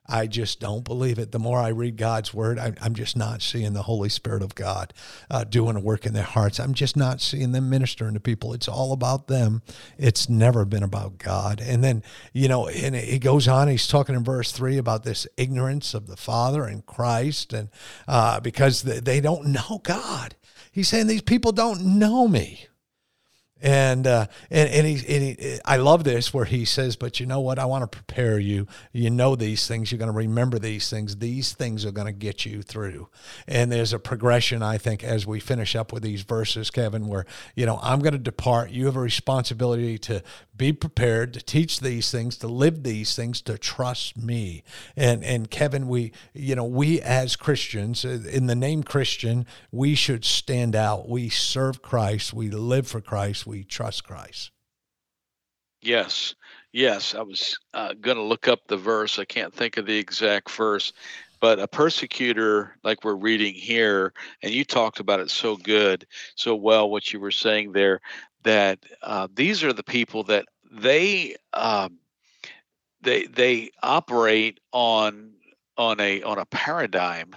I 0.06 0.26
just 0.26 0.60
don't 0.60 0.84
believe 0.84 1.18
it. 1.18 1.32
The 1.32 1.38
more 1.38 1.58
I 1.58 1.68
read 1.68 1.96
God's 1.96 2.34
word, 2.34 2.58
I, 2.58 2.74
am 2.82 2.94
just 2.94 3.16
not 3.16 3.40
seeing 3.40 3.72
the 3.72 3.82
Holy 3.82 4.10
Spirit 4.10 4.42
of 4.42 4.54
God 4.54 4.92
uh, 5.30 5.44
doing 5.44 5.76
a 5.76 5.80
work 5.80 6.04
in 6.04 6.12
their 6.12 6.22
hearts. 6.22 6.60
I'm 6.60 6.74
just 6.74 6.94
not 6.96 7.22
seeing 7.22 7.52
them 7.52 7.70
ministering 7.70 8.12
to 8.14 8.20
people. 8.20 8.52
It's 8.52 8.68
all 8.68 8.92
about 8.92 9.28
them. 9.28 9.62
It's 9.96 10.28
never 10.28 10.66
been 10.66 10.82
about 10.82 11.16
God. 11.16 11.60
And 11.60 11.82
then, 11.82 12.02
you 12.34 12.48
know, 12.48 12.68
and 12.68 12.94
he 12.94 13.18
goes 13.18 13.48
on, 13.48 13.68
he's 13.68 13.88
talking 13.88 14.14
in 14.14 14.24
verse 14.24 14.52
three 14.52 14.76
about 14.76 15.04
this 15.04 15.26
ignorance 15.38 15.94
of 15.94 16.06
the 16.06 16.16
Father 16.16 16.64
and 16.64 16.84
Christ, 16.84 17.54
and 17.54 17.70
uh, 18.06 18.40
because 18.40 18.82
they 18.82 19.20
don't 19.20 19.46
know 19.46 19.80
God. 19.82 20.36
He's 20.70 20.88
saying 20.88 21.06
these 21.06 21.22
people 21.22 21.52
don't 21.52 21.98
know 21.98 22.28
me. 22.28 22.66
And 23.64 24.06
uh, 24.06 24.26
and 24.50 24.68
and 24.68 24.86
he, 24.86 25.14
and 25.14 25.38
he, 25.38 25.58
I 25.64 25.78
love 25.78 26.04
this 26.04 26.34
where 26.34 26.44
he 26.44 26.66
says, 26.66 26.96
"But 26.96 27.18
you 27.18 27.24
know 27.24 27.40
what? 27.40 27.58
I 27.58 27.64
want 27.64 27.90
to 27.90 27.96
prepare 27.96 28.38
you. 28.38 28.66
You 28.92 29.08
know 29.08 29.36
these 29.36 29.66
things. 29.66 29.90
You're 29.90 29.98
going 29.98 30.12
to 30.12 30.16
remember 30.16 30.58
these 30.58 30.90
things. 30.90 31.16
These 31.16 31.54
things 31.54 31.86
are 31.86 31.90
going 31.90 32.06
to 32.06 32.12
get 32.12 32.44
you 32.44 32.60
through." 32.60 33.08
And 33.48 33.72
there's 33.72 33.94
a 33.94 33.98
progression, 33.98 34.62
I 34.62 34.76
think, 34.76 35.02
as 35.02 35.26
we 35.26 35.40
finish 35.40 35.74
up 35.74 35.94
with 35.94 36.02
these 36.02 36.24
verses, 36.24 36.70
Kevin, 36.70 37.06
where 37.08 37.24
you 37.54 37.64
know 37.64 37.80
I'm 37.82 38.00
going 38.00 38.12
to 38.12 38.18
depart. 38.18 38.68
You 38.68 38.84
have 38.84 38.96
a 38.96 39.00
responsibility 39.00 39.96
to 39.96 40.22
be 40.54 40.74
prepared 40.74 41.32
to 41.32 41.40
teach 41.40 41.80
these 41.80 42.10
things, 42.10 42.36
to 42.36 42.46
live 42.46 42.82
these 42.82 43.16
things, 43.16 43.40
to 43.42 43.56
trust 43.56 44.18
me. 44.18 44.62
And 44.94 45.24
and 45.24 45.50
Kevin, 45.50 45.88
we 45.88 46.12
you 46.34 46.54
know 46.54 46.64
we 46.64 47.00
as 47.00 47.34
Christians, 47.34 48.04
uh, 48.04 48.20
in 48.30 48.46
the 48.46 48.54
name 48.54 48.82
Christian, 48.82 49.46
we 49.72 49.94
should 49.94 50.26
stand 50.26 50.76
out. 50.76 51.08
We 51.08 51.30
serve 51.30 51.80
Christ. 51.80 52.34
We 52.34 52.50
live 52.50 52.86
for 52.86 53.00
Christ. 53.00 53.46
We 53.46 53.53
trust 53.62 54.04
Christ. 54.04 54.50
Yes, 55.82 56.34
yes. 56.72 57.14
I 57.14 57.22
was 57.22 57.58
uh, 57.74 57.92
going 58.00 58.16
to 58.16 58.22
look 58.22 58.48
up 58.48 58.66
the 58.66 58.76
verse. 58.76 59.18
I 59.18 59.26
can't 59.26 59.54
think 59.54 59.76
of 59.76 59.84
the 59.84 59.98
exact 59.98 60.50
verse, 60.50 60.94
but 61.40 61.58
a 61.58 61.68
persecutor, 61.68 62.76
like 62.82 63.04
we're 63.04 63.14
reading 63.14 63.52
here, 63.52 64.14
and 64.42 64.50
you 64.50 64.64
talked 64.64 64.98
about 64.98 65.20
it 65.20 65.30
so 65.30 65.56
good, 65.56 66.06
so 66.36 66.56
well. 66.56 66.88
What 66.90 67.12
you 67.12 67.20
were 67.20 67.30
saying 67.30 67.72
there 67.72 68.00
that 68.44 68.78
uh, 69.02 69.28
these 69.34 69.62
are 69.62 69.72
the 69.72 69.82
people 69.82 70.22
that 70.24 70.46
they 70.72 71.36
um, 71.52 71.98
they 73.02 73.26
they 73.26 73.70
operate 73.82 74.60
on 74.72 75.32
on 75.76 76.00
a 76.00 76.22
on 76.22 76.38
a 76.38 76.46
paradigm 76.46 77.34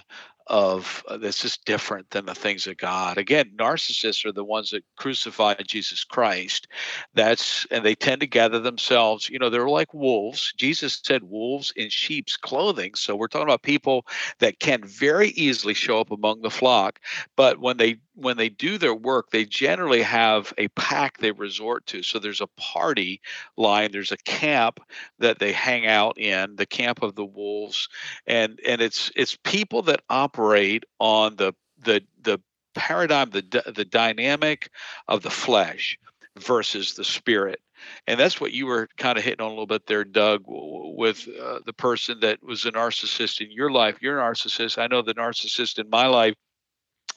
of 0.48 1.04
uh, 1.08 1.16
that's 1.18 1.42
just 1.42 1.64
different 1.64 2.10
than 2.10 2.26
the 2.26 2.34
things 2.34 2.66
of 2.66 2.76
God. 2.76 3.18
Again, 3.18 3.52
narcissists 3.56 4.24
are 4.24 4.32
the 4.32 4.44
ones 4.44 4.70
that 4.70 4.84
crucified 4.96 5.62
Jesus 5.66 6.04
Christ. 6.04 6.68
That's 7.14 7.66
and 7.70 7.84
they 7.84 7.94
tend 7.94 8.20
to 8.22 8.26
gather 8.26 8.58
themselves. 8.58 9.28
You 9.28 9.38
know, 9.38 9.50
they're 9.50 9.68
like 9.68 9.92
wolves. 9.92 10.52
Jesus 10.56 11.00
said 11.04 11.24
wolves 11.24 11.72
in 11.76 11.90
sheep's 11.90 12.36
clothing. 12.36 12.94
So 12.94 13.14
we're 13.14 13.28
talking 13.28 13.46
about 13.46 13.62
people 13.62 14.06
that 14.38 14.58
can 14.58 14.82
very 14.84 15.28
easily 15.30 15.74
show 15.74 16.00
up 16.00 16.10
among 16.10 16.40
the 16.40 16.50
flock, 16.50 17.00
but 17.36 17.60
when 17.60 17.76
they 17.76 17.98
when 18.14 18.36
they 18.36 18.48
do 18.48 18.78
their 18.78 18.94
work, 18.94 19.30
they 19.30 19.44
generally 19.44 20.02
have 20.02 20.52
a 20.58 20.66
pack 20.68 21.18
they 21.18 21.30
resort 21.30 21.86
to. 21.86 22.02
So 22.02 22.18
there's 22.18 22.40
a 22.40 22.48
party 22.56 23.20
line, 23.56 23.92
there's 23.92 24.10
a 24.10 24.16
camp 24.18 24.80
that 25.20 25.38
they 25.38 25.52
hang 25.52 25.86
out 25.86 26.18
in, 26.18 26.56
the 26.56 26.66
camp 26.66 27.02
of 27.02 27.14
the 27.14 27.24
wolves, 27.24 27.88
and 28.26 28.58
and 28.66 28.80
it's 28.80 29.12
it's 29.14 29.36
people 29.44 29.82
that 29.82 30.00
operate 30.10 30.37
on 30.38 31.36
the 31.36 31.52
the 31.78 32.02
the 32.22 32.40
paradigm, 32.74 33.30
the 33.30 33.72
the 33.74 33.84
dynamic 33.84 34.70
of 35.08 35.22
the 35.22 35.30
flesh 35.30 35.98
versus 36.38 36.94
the 36.94 37.04
spirit. 37.04 37.60
And 38.06 38.18
that's 38.18 38.40
what 38.40 38.52
you 38.52 38.66
were 38.66 38.88
kind 38.96 39.18
of 39.18 39.24
hitting 39.24 39.40
on 39.40 39.46
a 39.46 39.50
little 39.50 39.66
bit 39.66 39.86
there, 39.86 40.04
Doug, 40.04 40.42
with 40.46 41.28
uh, 41.40 41.60
the 41.64 41.72
person 41.72 42.20
that 42.20 42.42
was 42.42 42.64
a 42.64 42.72
narcissist 42.72 43.40
in 43.40 43.52
your 43.52 43.70
life. 43.70 43.98
You're 44.00 44.18
a 44.18 44.22
narcissist. 44.22 44.78
I 44.78 44.88
know 44.88 45.02
the 45.02 45.14
narcissist 45.14 45.78
in 45.78 45.88
my 45.88 46.06
life 46.06 46.34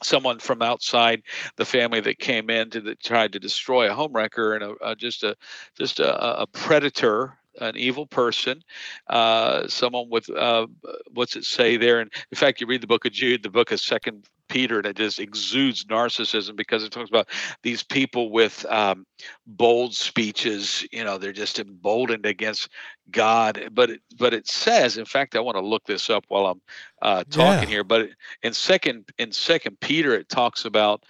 someone 0.02 0.38
from 0.38 0.62
outside 0.62 1.22
the 1.56 1.64
family 1.64 2.00
that 2.00 2.18
came 2.18 2.50
in 2.50 2.70
to 2.70 2.80
the, 2.80 2.94
tried 2.96 3.32
to 3.32 3.38
destroy 3.38 3.90
a 3.90 3.94
homewrecker 3.94 4.54
and 4.54 4.64
a, 4.64 4.90
a, 4.90 4.96
just 4.96 5.22
a 5.22 5.36
just 5.78 6.00
a, 6.00 6.40
a 6.40 6.46
predator 6.46 7.38
an 7.60 7.76
evil 7.76 8.06
person, 8.06 8.62
uh, 9.08 9.66
someone 9.68 10.08
with 10.08 10.30
uh, 10.30 10.66
what's 11.12 11.36
it 11.36 11.44
say 11.44 11.76
there? 11.76 12.00
And 12.00 12.10
in 12.30 12.36
fact, 12.36 12.60
you 12.60 12.66
read 12.66 12.80
the 12.80 12.86
book 12.86 13.04
of 13.04 13.12
Jude, 13.12 13.42
the 13.42 13.50
book 13.50 13.72
of 13.72 13.80
Second 13.80 14.28
Peter, 14.48 14.76
and 14.78 14.86
it 14.86 14.96
just 14.96 15.18
exudes 15.18 15.84
narcissism 15.86 16.56
because 16.56 16.84
it 16.84 16.92
talks 16.92 17.08
about 17.08 17.28
these 17.62 17.82
people 17.82 18.30
with 18.30 18.66
um, 18.66 19.06
bold 19.46 19.94
speeches. 19.94 20.86
You 20.92 21.04
know, 21.04 21.18
they're 21.18 21.32
just 21.32 21.58
emboldened 21.58 22.26
against 22.26 22.68
God. 23.10 23.70
But 23.72 23.90
it, 23.90 24.00
but 24.18 24.34
it 24.34 24.46
says, 24.46 24.98
in 24.98 25.04
fact, 25.04 25.36
I 25.36 25.40
want 25.40 25.56
to 25.56 25.62
look 25.64 25.84
this 25.84 26.10
up 26.10 26.24
while 26.28 26.46
I'm 26.46 26.60
uh, 27.00 27.24
talking 27.30 27.68
yeah. 27.68 27.74
here. 27.74 27.84
But 27.84 28.10
in 28.42 28.52
second 28.52 29.10
in 29.18 29.32
Second 29.32 29.80
Peter, 29.80 30.14
it 30.14 30.28
talks 30.28 30.64
about 30.64 31.04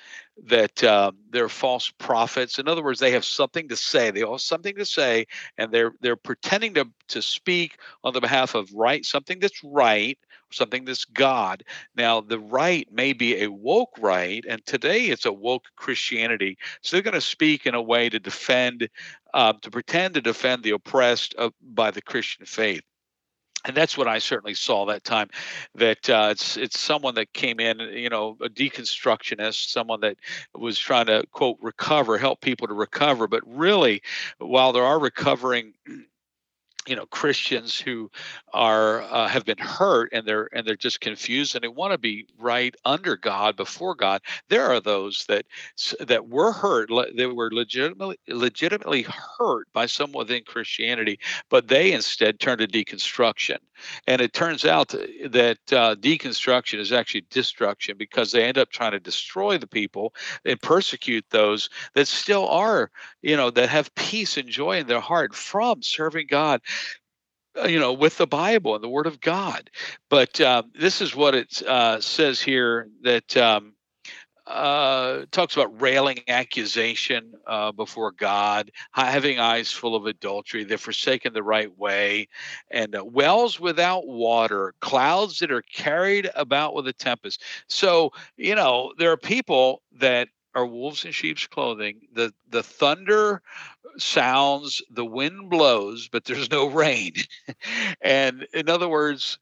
that 0.47 0.83
uh, 0.83 1.13
they're 1.31 1.49
false 1.49 1.91
prophets. 1.99 2.59
In 2.59 2.69
other 2.69 2.83
words, 2.83 3.01
they 3.01 3.13
have 3.13 3.25
something 3.25 3.69
to 3.69 3.77
say. 3.77 4.11
They 4.11 4.23
all 4.23 4.35
have 4.35 4.41
something 4.41 4.75
to 4.77 4.87
say, 4.87 5.27
and 5.59 5.73
they're 5.73 5.93
they're 6.01 6.17
pretending 6.17 6.75
to 6.75 6.89
to 7.09 7.23
speak 7.23 7.79
on 8.05 8.13
the 8.13 8.21
behalf 8.21 8.55
of 8.55 8.73
right 8.73 9.05
something 9.05 9.39
that's 9.41 9.63
right, 9.63 10.19
something 10.51 10.85
that's 10.85 11.05
God. 11.05 11.65
Now, 11.97 12.21
the 12.21 12.39
right 12.39 12.89
may 12.93 13.13
be 13.13 13.43
a 13.43 13.51
woke 13.51 13.97
right, 13.99 14.45
and 14.49 14.65
today 14.67 15.07
it's 15.07 15.27
a 15.27 15.33
woke 15.33 15.67
Christianity. 15.77 16.59
So 16.83 16.97
they're 16.97 17.03
going 17.03 17.15
to 17.15 17.21
speak 17.21 17.67
in 17.67 17.75
a 17.75 17.83
way 17.83 18.09
to 18.09 18.19
defend, 18.19 18.89
uh, 19.35 19.55
to 19.63 19.71
pretend 19.71 20.15
to 20.15 20.21
defend 20.21 20.63
the 20.63 20.71
oppressed 20.71 21.35
uh, 21.39 21.51
by 21.61 21.91
the 21.91 22.03
Christian 22.03 22.47
faith 22.47 22.83
and 23.65 23.77
that's 23.77 23.97
what 23.97 24.09
I 24.09 24.19
certainly 24.19 24.55
saw 24.55 24.87
that 24.87 25.05
time. 25.05 25.29
That 25.75 26.09
uh, 26.11 26.29
it's 26.31 26.57
it's 26.57 26.79
someone 26.79 27.15
that 27.15 27.33
came 27.33 27.61
in, 27.61 27.81
you 27.81 28.09
know, 28.09 28.37
a 28.41 28.49
deconstructionist, 28.49 29.71
someone 29.71 30.01
that 30.01 30.17
was 30.55 30.79
trying 30.79 31.07
to 31.07 31.25
quote 31.33 31.59
recover, 31.61 32.19
help 32.19 32.41
people 32.41 32.67
to 32.67 32.75
recover. 32.75 33.29
But 33.29 33.43
really, 33.47 34.03
while 34.39 34.73
there 34.73 34.85
are 34.85 34.99
recovering 34.99 35.75
you 36.87 36.97
know 36.97 37.07
Christians 37.07 37.79
who 37.79 38.11
are 38.53 39.03
uh, 39.03 39.29
have 39.29 39.45
been 39.45 39.59
hurt 39.59 40.11
and 40.13 40.27
they're 40.27 40.49
and 40.53 40.67
they're 40.67 40.77
just 40.77 41.01
confused 41.01 41.55
and 41.55 41.63
they 41.63 41.69
want 41.69 41.93
to 41.93 41.99
be 41.99 42.27
right 42.39 42.75
under 42.85 43.17
God 43.17 43.57
before 43.57 43.95
God. 43.95 44.21
There 44.49 44.67
are 44.67 44.81
those 44.81 45.25
that 45.29 45.47
that 46.01 46.29
were 46.29 46.53
hurt, 46.53 46.91
they 47.17 47.27
were 47.27 47.51
legitimately 47.53 48.19
legitimately 48.29 49.07
hurt 49.39 49.69
by 49.73 49.87
someone 49.87 50.25
within 50.27 50.43
Christianity, 50.45 51.19
but 51.51 51.69
they 51.69 51.93
instead 51.93 52.41
turn 52.41 52.59
to 52.59 52.67
deconstruction. 52.67 53.59
And 54.07 54.21
it 54.21 54.33
turns 54.33 54.65
out 54.65 54.89
that 54.89 55.59
uh, 55.73 55.97
deconstruction 55.97 56.79
is 56.79 56.93
actually 56.93 57.25
destruction 57.31 57.97
because 57.97 58.33
they 58.33 58.45
end 58.45 58.59
up 58.59 58.71
trying 58.71 58.93
to 58.93 59.01
destroy 59.01 59.59
the 59.59 59.67
people 59.67 60.15
and 60.45 60.61
persecute 60.61 61.25
those 61.31 61.69
that 61.95 62.07
still 62.09 62.49
are, 62.49 62.91
you 63.23 63.37
know, 63.37 63.51
that 63.51 63.69
have 63.69 63.95
peace 63.95 64.37
and 64.37 64.49
joy 64.49 64.79
in 64.79 64.87
their 64.87 65.01
heart 65.01 65.35
from 65.35 65.83
serving 65.83 66.27
God 66.29 66.61
you 67.67 67.79
know, 67.79 67.93
with 67.93 68.17
the 68.19 68.27
Bible 68.27 68.75
and 68.75 68.83
the 68.83 68.89
Word 68.89 69.07
of 69.07 69.21
God. 69.21 69.71
But 70.09 70.41
uh, 70.41 70.63
this 70.79 71.01
is 71.01 71.15
what 71.15 71.35
it 71.35 71.63
uh, 71.63 72.01
says 72.01 72.41
here 72.41 72.89
that 73.03 73.37
um, 73.37 73.75
uh, 74.47 75.25
talks 75.31 75.55
about 75.55 75.81
railing 75.81 76.19
accusation 76.29 77.33
uh, 77.47 77.71
before 77.73 78.13
God, 78.13 78.71
having 78.93 79.39
eyes 79.39 79.71
full 79.71 79.95
of 79.95 80.07
adultery. 80.07 80.65
They're 80.65 80.79
forsaken 80.79 81.33
the 81.33 81.43
right 81.43 81.77
way, 81.79 82.29
and 82.71 82.97
uh, 82.97 83.05
wells 83.05 83.61
without 83.61 84.07
water, 84.07 84.75
clouds 84.81 85.39
that 85.39 85.53
are 85.53 85.63
carried 85.63 86.31
about 86.35 86.75
with 86.75 86.89
a 86.89 86.93
tempest. 86.93 87.43
So, 87.69 88.11
you 88.37 88.55
know, 88.55 88.93
there 88.99 89.13
are 89.13 89.17
people 89.17 89.83
that 89.99 90.29
are 90.55 90.67
wolves 90.67 91.05
in 91.05 91.13
sheep's 91.13 91.47
clothing. 91.47 92.01
The 92.13 92.33
the 92.49 92.63
thunder 92.63 93.43
sounds, 93.99 94.83
the 94.91 95.05
wind 95.05 95.51
blows, 95.51 96.09
but 96.09 96.25
there's 96.25 96.51
no 96.51 96.67
rain. 96.71 97.15
and 98.01 98.47
in 98.53 98.69
other 98.69 98.89
words, 98.89 99.39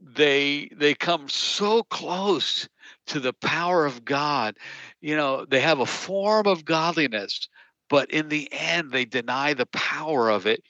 they 0.00 0.68
they 0.74 0.94
come 0.94 1.28
so 1.28 1.82
close 1.84 2.68
to 3.06 3.20
the 3.20 3.32
power 3.32 3.86
of 3.86 4.04
God. 4.04 4.56
You 5.00 5.16
know, 5.16 5.44
they 5.44 5.60
have 5.60 5.80
a 5.80 5.86
form 5.86 6.46
of 6.46 6.64
godliness, 6.64 7.48
but 7.88 8.10
in 8.10 8.28
the 8.28 8.48
end 8.52 8.90
they 8.92 9.04
deny 9.04 9.54
the 9.54 9.66
power 9.66 10.30
of 10.30 10.46
it 10.46 10.62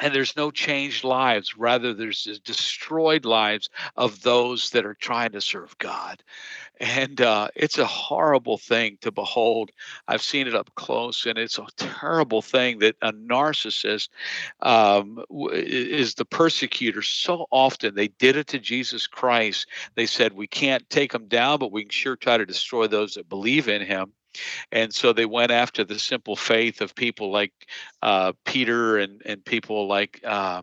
and 0.00 0.14
there's 0.14 0.36
no 0.36 0.50
changed 0.50 1.04
lives 1.04 1.56
rather 1.56 1.92
there's 1.92 2.40
destroyed 2.44 3.24
lives 3.24 3.68
of 3.96 4.22
those 4.22 4.70
that 4.70 4.86
are 4.86 4.94
trying 4.94 5.32
to 5.32 5.40
serve 5.40 5.76
god. 5.78 6.22
And 6.80 7.20
uh, 7.20 7.48
it's 7.54 7.76
a 7.76 7.84
horrible 7.84 8.56
thing 8.56 8.96
to 9.02 9.12
behold. 9.12 9.70
I've 10.08 10.22
seen 10.22 10.46
it 10.46 10.54
up 10.54 10.74
close 10.74 11.26
and 11.26 11.38
it's 11.38 11.58
a 11.58 11.66
terrible 11.76 12.40
thing 12.40 12.78
that 12.78 12.96
a 13.02 13.12
narcissist 13.12 14.08
um, 14.60 15.22
is 15.52 16.14
the 16.14 16.24
persecutor. 16.24 17.02
So 17.02 17.46
often 17.50 17.94
they 17.94 18.08
did 18.08 18.36
it 18.36 18.46
to 18.48 18.58
jesus 18.58 19.06
christ. 19.06 19.66
They 19.94 20.06
said 20.06 20.32
we 20.32 20.46
can't 20.46 20.88
take 20.88 21.14
him 21.14 21.26
down 21.28 21.58
but 21.58 21.72
we 21.72 21.82
can 21.82 21.90
sure 21.90 22.16
try 22.16 22.38
to 22.38 22.46
destroy 22.46 22.86
those 22.86 23.14
that 23.14 23.28
believe 23.28 23.68
in 23.68 23.82
him 23.82 24.12
and 24.72 24.92
so 24.94 25.12
they 25.12 25.26
went 25.26 25.50
after 25.50 25.84
the 25.84 25.98
simple 25.98 26.36
faith 26.36 26.80
of 26.80 26.94
people 26.94 27.30
like 27.30 27.52
uh, 28.02 28.32
Peter 28.44 28.98
and 28.98 29.22
and 29.24 29.44
people 29.44 29.86
like 29.88 30.20
uh, 30.24 30.62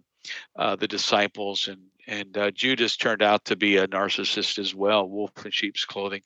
uh, 0.56 0.75
the 0.75 0.88
disciples 0.88 1.67
and 1.67 1.80
and 2.08 2.38
uh, 2.38 2.51
Judas 2.51 2.95
turned 2.95 3.21
out 3.21 3.43
to 3.45 3.56
be 3.56 3.77
a 3.77 3.88
narcissist 3.88 4.58
as 4.60 4.73
well, 4.73 5.08
wolf 5.08 5.32
in 5.45 5.51
sheep's 5.51 5.84
clothing. 5.84 6.21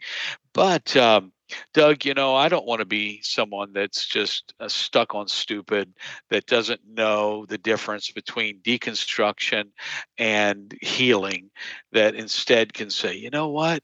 But 0.53 0.95
um, 0.95 1.31
Doug, 1.73 2.05
you 2.05 2.13
know, 2.13 2.35
I 2.35 2.49
don't 2.49 2.65
want 2.65 2.79
to 2.79 2.85
be 2.85 3.19
someone 3.23 3.73
that's 3.73 4.05
just 4.05 4.53
uh, 4.59 4.67
stuck 4.67 5.15
on 5.15 5.27
stupid, 5.27 5.93
that 6.29 6.45
doesn't 6.45 6.81
know 6.87 7.45
the 7.47 7.57
difference 7.57 8.11
between 8.11 8.59
deconstruction 8.59 9.69
and 10.17 10.77
healing, 10.81 11.49
that 11.91 12.15
instead 12.15 12.73
can 12.73 12.89
say, 12.89 13.15
you 13.15 13.29
know 13.29 13.49
what? 13.49 13.81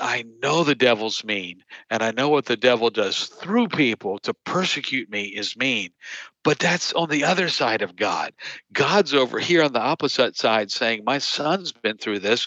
I 0.00 0.24
know 0.42 0.64
the 0.64 0.74
devil's 0.74 1.24
mean, 1.24 1.62
and 1.90 2.02
I 2.02 2.10
know 2.10 2.28
what 2.28 2.46
the 2.46 2.56
devil 2.56 2.90
does 2.90 3.26
through 3.26 3.68
people 3.68 4.18
to 4.20 4.34
persecute 4.34 5.10
me 5.10 5.24
is 5.24 5.56
mean. 5.56 5.90
But 6.42 6.58
that's 6.58 6.92
on 6.92 7.08
the 7.08 7.24
other 7.24 7.48
side 7.48 7.82
of 7.82 7.96
God. 7.96 8.32
God's 8.72 9.14
over 9.14 9.38
here 9.38 9.62
on 9.62 9.72
the 9.72 9.80
opposite 9.80 10.36
side 10.36 10.70
saying, 10.70 11.04
My 11.04 11.18
son's 11.18 11.72
been 11.72 11.96
through 11.96 12.20
this. 12.20 12.46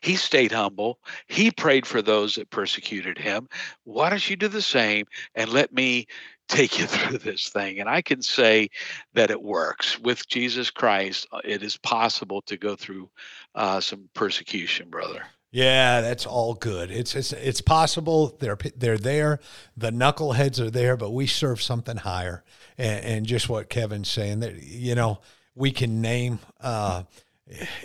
He 0.00 0.16
stayed 0.16 0.52
humble. 0.52 0.98
He 1.26 1.50
prayed 1.50 1.86
for 1.86 2.00
those 2.00 2.34
that 2.34 2.50
persecuted 2.50 3.18
him. 3.18 3.48
Why 3.84 4.10
don't 4.10 4.28
you 4.28 4.36
do 4.36 4.48
the 4.48 4.62
same 4.62 5.06
and 5.34 5.50
let 5.50 5.72
me 5.72 6.06
take 6.48 6.78
you 6.78 6.86
through 6.86 7.18
this 7.18 7.48
thing? 7.48 7.80
And 7.80 7.88
I 7.88 8.00
can 8.00 8.22
say 8.22 8.70
that 9.12 9.30
it 9.30 9.42
works. 9.42 9.98
With 9.98 10.26
Jesus 10.28 10.70
Christ, 10.70 11.26
uh, 11.32 11.40
it 11.44 11.62
is 11.62 11.76
possible 11.76 12.42
to 12.42 12.56
go 12.56 12.76
through 12.76 13.10
uh, 13.54 13.80
some 13.80 14.08
persecution, 14.14 14.88
brother. 14.88 15.24
Yeah, 15.54 16.00
that's 16.00 16.26
all 16.26 16.54
good. 16.54 16.90
It's 16.90 17.14
it's 17.14 17.32
it's 17.32 17.60
possible. 17.60 18.36
They're 18.40 18.58
they're 18.76 18.98
there. 18.98 19.38
The 19.76 19.92
knuckleheads 19.92 20.58
are 20.58 20.68
there, 20.68 20.96
but 20.96 21.12
we 21.12 21.28
serve 21.28 21.62
something 21.62 21.98
higher. 21.98 22.42
And, 22.76 23.04
and 23.04 23.26
just 23.26 23.48
what 23.48 23.70
Kevin's 23.70 24.10
saying 24.10 24.40
that 24.40 24.60
you 24.64 24.96
know 24.96 25.20
we 25.54 25.70
can 25.70 26.00
name. 26.00 26.40
Uh, 26.60 27.04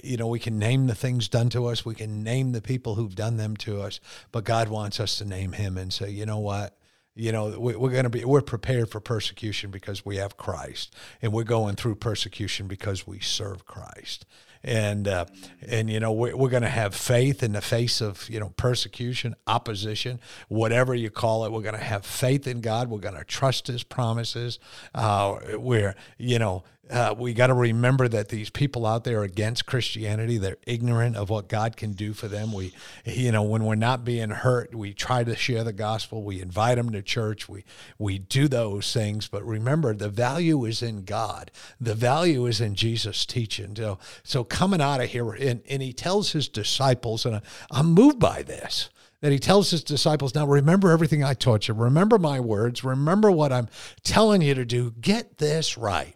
you 0.01 0.17
know, 0.17 0.25
we 0.25 0.39
can 0.39 0.57
name 0.57 0.87
the 0.87 0.95
things 0.95 1.27
done 1.27 1.49
to 1.49 1.67
us. 1.67 1.85
We 1.85 1.93
can 1.93 2.23
name 2.23 2.53
the 2.53 2.61
people 2.61 2.95
who've 2.95 3.13
done 3.13 3.37
them 3.37 3.55
to 3.57 3.81
us. 3.81 3.99
But 4.31 4.45
God 4.45 4.69
wants 4.69 4.99
us 4.99 5.19
to 5.19 5.25
name 5.25 5.51
Him 5.51 5.77
and 5.77 5.93
say, 5.93 6.09
you 6.09 6.25
know 6.25 6.39
what? 6.39 6.75
You 7.13 7.33
know, 7.33 7.59
we, 7.59 7.75
we're 7.75 7.91
going 7.91 8.05
to 8.05 8.09
be, 8.09 8.23
we're 8.23 8.41
prepared 8.41 8.89
for 8.89 9.01
persecution 9.01 9.69
because 9.69 10.05
we 10.05 10.15
have 10.15 10.37
Christ. 10.37 10.95
And 11.21 11.33
we're 11.33 11.43
going 11.43 11.75
through 11.75 11.95
persecution 11.95 12.67
because 12.67 13.05
we 13.05 13.19
serve 13.19 13.65
Christ. 13.65 14.25
And 14.63 15.07
uh, 15.07 15.25
and 15.67 15.89
you 15.89 15.99
know 15.99 16.11
we're, 16.11 16.35
we're 16.35 16.49
going 16.49 16.63
to 16.63 16.69
have 16.69 16.95
faith 16.95 17.43
in 17.43 17.53
the 17.53 17.61
face 17.61 18.01
of 18.01 18.29
you 18.29 18.39
know 18.39 18.49
persecution, 18.57 19.35
opposition, 19.47 20.19
whatever 20.47 20.93
you 20.93 21.09
call 21.09 21.45
it. 21.45 21.51
We're 21.51 21.61
going 21.61 21.75
to 21.75 21.83
have 21.83 22.05
faith 22.05 22.47
in 22.47 22.61
God. 22.61 22.89
We're 22.89 22.99
going 22.99 23.17
to 23.17 23.23
trust 23.23 23.67
His 23.67 23.83
promises. 23.83 24.59
Uh, 24.93 25.39
we're 25.57 25.95
you 26.17 26.39
know 26.39 26.63
uh, 26.89 27.13
we 27.17 27.33
got 27.33 27.47
to 27.47 27.53
remember 27.53 28.07
that 28.07 28.29
these 28.29 28.49
people 28.49 28.85
out 28.85 29.03
there 29.03 29.21
against 29.21 29.67
Christianity, 29.67 30.37
they're 30.39 30.57
ignorant 30.65 31.15
of 31.15 31.29
what 31.29 31.47
God 31.47 31.77
can 31.77 31.93
do 31.93 32.13
for 32.13 32.27
them. 32.27 32.51
We, 32.51 32.73
you 33.05 33.31
know, 33.31 33.43
when 33.43 33.63
we're 33.63 33.75
not 33.75 34.03
being 34.03 34.31
hurt, 34.31 34.73
we 34.73 34.93
try 34.93 35.23
to 35.23 35.35
share 35.35 35.63
the 35.63 35.73
gospel. 35.73 36.23
We 36.23 36.41
invite 36.41 36.77
them 36.77 36.91
to 36.91 37.03
church. 37.03 37.47
We 37.47 37.63
we 37.99 38.17
do 38.17 38.47
those 38.47 38.91
things. 38.91 39.27
But 39.27 39.45
remember, 39.45 39.93
the 39.93 40.09
value 40.09 40.65
is 40.65 40.81
in 40.81 41.03
God. 41.03 41.51
The 41.79 41.93
value 41.93 42.47
is 42.47 42.59
in 42.59 42.73
Jesus' 42.73 43.25
teaching. 43.25 43.75
So, 43.75 43.99
so 44.23 44.43
coming 44.49 44.81
out 44.81 45.01
of 45.01 45.09
here, 45.09 45.31
and, 45.31 45.61
and 45.69 45.81
he 45.81 45.93
tells 45.93 46.31
his 46.31 46.47
disciples, 46.49 47.25
and 47.25 47.41
I'm 47.71 47.87
moved 47.93 48.19
by 48.19 48.43
this 48.43 48.89
that 49.21 49.31
he 49.31 49.39
tells 49.39 49.71
his 49.71 49.83
disciples, 49.83 50.33
Now 50.33 50.47
remember 50.47 50.91
everything 50.91 51.23
I 51.23 51.33
taught 51.33 51.67
you. 51.67 51.73
Remember 51.73 52.17
my 52.17 52.39
words. 52.39 52.83
Remember 52.83 53.29
what 53.31 53.51
I'm 53.51 53.67
telling 54.03 54.41
you 54.41 54.53
to 54.55 54.65
do. 54.65 54.91
Get 54.91 55.37
this 55.37 55.77
right. 55.77 56.15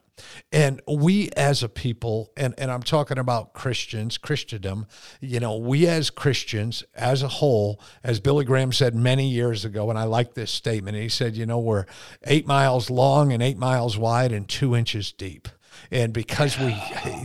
And 0.51 0.79
we 0.87 1.29
as 1.35 1.63
a 1.63 1.69
people, 1.69 2.31
and, 2.37 2.53
and 2.57 2.71
I'm 2.71 2.83
talking 2.83 3.17
about 3.17 3.53
Christians, 3.53 4.17
Christendom, 4.17 4.85
you 5.19 5.39
know, 5.39 5.57
we 5.57 5.87
as 5.87 6.09
Christians 6.09 6.83
as 6.95 7.23
a 7.23 7.27
whole, 7.27 7.81
as 8.03 8.19
Billy 8.19 8.45
Graham 8.45 8.71
said 8.71 8.95
many 8.95 9.27
years 9.27 9.65
ago, 9.65 9.89
and 9.89 9.97
I 9.97 10.03
like 10.03 10.35
this 10.35 10.51
statement, 10.51 10.95
he 10.95 11.09
said, 11.09 11.35
you 11.35 11.45
know, 11.45 11.59
we're 11.59 11.85
eight 12.25 12.45
miles 12.45 12.89
long 12.89 13.33
and 13.33 13.41
eight 13.41 13.57
miles 13.57 13.97
wide 13.97 14.31
and 14.31 14.47
two 14.47 14.75
inches 14.75 15.11
deep. 15.11 15.49
And 15.91 16.13
because 16.13 16.59
we, 16.59 16.75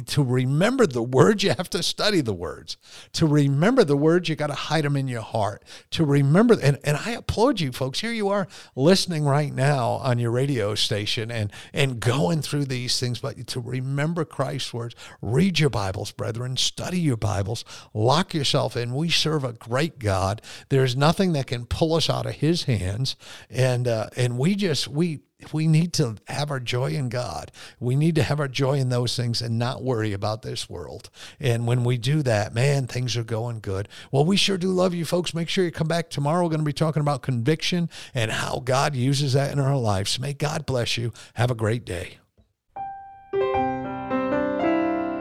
to 0.07 0.23
remember 0.23 0.87
the 0.87 1.03
words, 1.03 1.43
you 1.43 1.51
have 1.51 1.71
to 1.71 1.83
study 1.83 2.21
the 2.21 2.35
words. 2.35 2.77
To 3.13 3.27
remember 3.27 3.85
the 3.85 3.97
words, 3.97 4.29
you 4.29 4.37
got 4.37 4.49
to 4.49 4.55
hide 4.55 4.85
them 4.85 4.97
in 4.97 5.09
your 5.09 5.23
heart. 5.23 5.65
To 5.93 6.05
remember, 6.05 6.57
and, 6.63 6.79
and 6.85 6.97
I 6.97 7.13
applaud 7.13 7.61
you 7.61 7.73
folks. 7.73 8.01
Here 8.01 8.13
you 8.13 8.29
are 8.29 8.49
listening 8.75 9.25
right 9.25 9.53
now 9.53 9.93
on 9.93 10.19
your 10.19 10.31
radio 10.31 10.75
station 10.75 11.31
and, 11.31 11.53
and 11.73 12.01
going 12.01 12.43
through 12.43 12.67
these 12.67 12.99
things, 12.99 13.21
but 13.21 13.47
to 13.49 13.61
remember 13.61 14.25
Christ's 14.25 14.75
words, 14.75 14.95
read 15.23 15.59
your 15.59 15.71
Bibles, 15.71 16.13
brethren, 16.13 16.57
study 16.57 17.01
your 17.01 17.17
Bibles, 17.17 17.65
lock 17.95 18.35
yourself 18.35 18.77
in. 18.77 18.95
We 18.95 19.11
serve 19.11 19.45
a 19.45 19.53
great 19.53 19.99
God. 19.99 20.43
There's 20.69 20.97
nothing 20.97 21.33
that 21.33 21.47
can 21.47 21.67
pull 21.67 21.95
us 21.95 22.11
out 22.11 22.27
of 22.27 22.37
his 22.37 22.65
hands. 22.65 23.17
And, 23.51 23.89
uh, 23.89 24.09
and 24.17 24.39
we 24.39 24.55
just, 24.55 24.89
we, 24.89 25.21
we 25.53 25.67
need 25.67 25.93
to 25.95 26.17
have 26.27 26.51
our 26.51 26.61
joy 26.61 26.91
in 26.91 27.09
God. 27.09 27.53
We 27.79 27.95
need 27.95 28.15
to 28.17 28.23
have 28.23 28.41
our 28.41 28.49
joy 28.49 28.79
in 28.79 28.89
those 28.89 29.17
things 29.17 29.41
and 29.41 29.59
not 29.59 29.83
worry 29.83 30.13
about 30.13 30.43
this 30.43 30.69
world. 30.69 31.11
And 31.39 31.67
when 31.67 31.85
we 31.85 31.97
do 31.97 32.23
that, 32.23 32.55
man, 32.55 32.87
things 32.87 33.17
are 33.17 33.25
going 33.25 33.61
good. 33.61 33.89
Well, 34.11 34.25
we 34.25 34.37
sure 34.37 34.59
do 34.59 34.69
love 34.69 34.95
you 34.95 35.05
folks. 35.05 35.35
Make 35.35 35.49
sure 35.49 35.65
you 35.65 35.71
come 35.71 35.89
back 35.89 36.11
tomorrow. 36.11 36.43
We're 36.43 36.51
going 36.51 36.61
to 36.61 36.65
be 36.65 36.73
talking 36.73 37.01
about 37.01 37.23
conviction 37.23 37.89
and 38.15 38.31
how 38.31 38.61
God 38.65 38.95
uses 38.97 39.35
that 39.35 39.53
in 39.53 39.61
our 39.61 39.77
lives. 39.77 40.19
May 40.19 40.35
God 40.35 40.67
bless 40.67 40.99
you. 40.99 41.13
Have 41.35 41.51
a 41.51 41.55
great 41.55 41.85
day. 41.85 42.19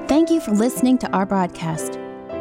Thank 0.08 0.32
you 0.32 0.40
for 0.40 0.52
listening 0.52 0.98
to 1.00 1.12
our 1.12 1.26
broadcast. 1.26 1.98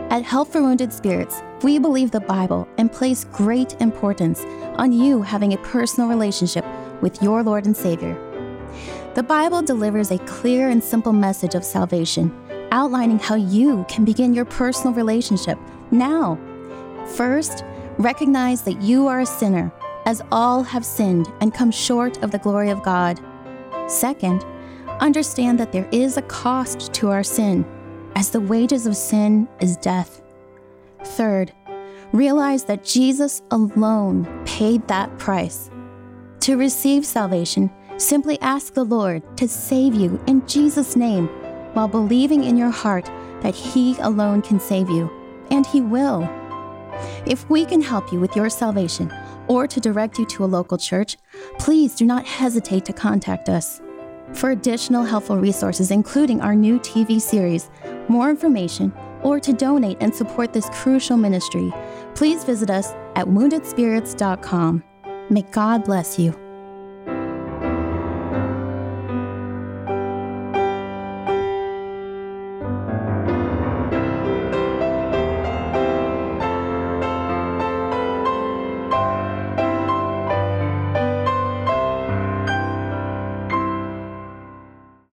At 0.09 0.23
Help 0.23 0.49
for 0.49 0.63
Wounded 0.63 0.93
Spirits, 0.93 1.43
we 1.63 1.81
believe 1.81 2.13
the 2.13 2.21
Bible 2.21 2.69
and 2.79 2.93
place 2.93 3.25
great 3.33 3.79
importance 3.81 4.41
on 4.79 4.93
you 4.93 5.21
having 5.21 5.53
a 5.53 5.59
personal 5.59 6.09
relationship 6.09 6.65
with 7.01 7.23
your 7.23 7.43
Lord 7.43 7.67
and 7.67 7.77
Savior. 7.77 8.15
The 9.15 9.23
Bible 9.23 9.63
delivers 9.63 10.11
a 10.11 10.19
clear 10.19 10.69
and 10.69 10.83
simple 10.83 11.13
message 11.13 11.55
of 11.55 11.65
salvation, 11.65 12.31
outlining 12.71 13.19
how 13.19 13.35
you 13.35 13.87
can 13.89 14.05
begin 14.05 14.35
your 14.35 14.45
personal 14.45 14.93
relationship 14.93 15.59
now. 15.91 16.39
First, 17.15 17.65
recognize 17.99 18.63
that 18.63 18.83
you 18.83 19.07
are 19.07 19.21
a 19.21 19.27
sinner, 19.27 19.73
as 20.05 20.23
all 20.31 20.63
have 20.63 20.85
sinned 20.85 21.33
and 21.41 21.55
come 21.55 21.71
short 21.71 22.23
of 22.23 22.31
the 22.31 22.39
glory 22.39 22.71
of 22.71 22.83
God. 22.83 23.19
Second, 23.87 24.45
understand 25.01 25.59
that 25.61 25.73
there 25.73 25.89
is 25.93 26.17
a 26.17 26.23
cost 26.23 26.93
to 26.95 27.11
our 27.11 27.25
sin, 27.25 27.65
as 28.15 28.31
the 28.31 28.41
wages 28.41 28.87
of 28.87 28.97
sin 28.97 29.49
is 29.61 29.77
death. 29.79 30.23
Third, 31.05 31.53
realize 32.13 32.65
that 32.65 32.85
Jesus 32.85 33.43
alone 33.51 34.27
paid 34.45 34.87
that 34.89 35.17
price 35.19 35.71
to 36.47 36.55
receive 36.55 37.05
salvation, 37.05 37.69
simply 37.97 38.41
ask 38.41 38.73
the 38.73 38.85
Lord 38.85 39.37
to 39.37 39.49
save 39.49 39.97
you 39.97 40.23
in 40.29 40.47
Jesus' 40.47 40.95
name 40.95 41.27
while 41.73 41.89
believing 41.89 42.45
in 42.45 42.57
your 42.57 42.71
heart 42.71 43.11
that 43.43 43.53
He 43.53 43.97
alone 43.99 44.43
can 44.43 44.61
save 44.61 44.89
you, 44.89 45.11
and 45.51 45.67
He 45.67 45.81
will. 45.81 46.23
If 47.27 47.51
we 47.51 47.65
can 47.65 47.83
help 47.83 48.13
you 48.13 48.21
with 48.21 48.37
your 48.37 48.49
salvation 48.49 49.13
or 49.49 49.67
to 49.67 49.81
direct 49.81 50.21
you 50.21 50.27
to 50.27 50.45
a 50.45 50.47
local 50.47 50.79
church, 50.79 51.17
please 51.59 51.97
do 51.97 52.07
not 52.07 52.25
hesitate 52.25 52.85
to 52.85 52.93
contact 52.93 53.49
us. 53.49 53.83
For 54.33 54.53
additional 54.53 55.03
helpful 55.03 55.39
resources, 55.39 55.91
including 55.91 56.41
our 56.43 56.55
new 56.55 56.79
TV 56.79 57.21
series, 57.21 57.71
more 58.07 58.31
information, 58.31 58.93
or 59.25 59.41
to 59.41 59.53
donate 59.53 59.97
and 60.01 60.15
support 60.15 60.53
this 60.53 60.71
crucial 60.71 61.17
ministry, 61.17 61.75
please 62.15 62.45
visit 62.45 62.71
us 62.71 62.93
at 63.17 63.27
woundedspirits.com. 63.27 64.85
May 65.29 65.43
God 65.43 65.85
bless 65.85 66.19
you. 66.19 66.46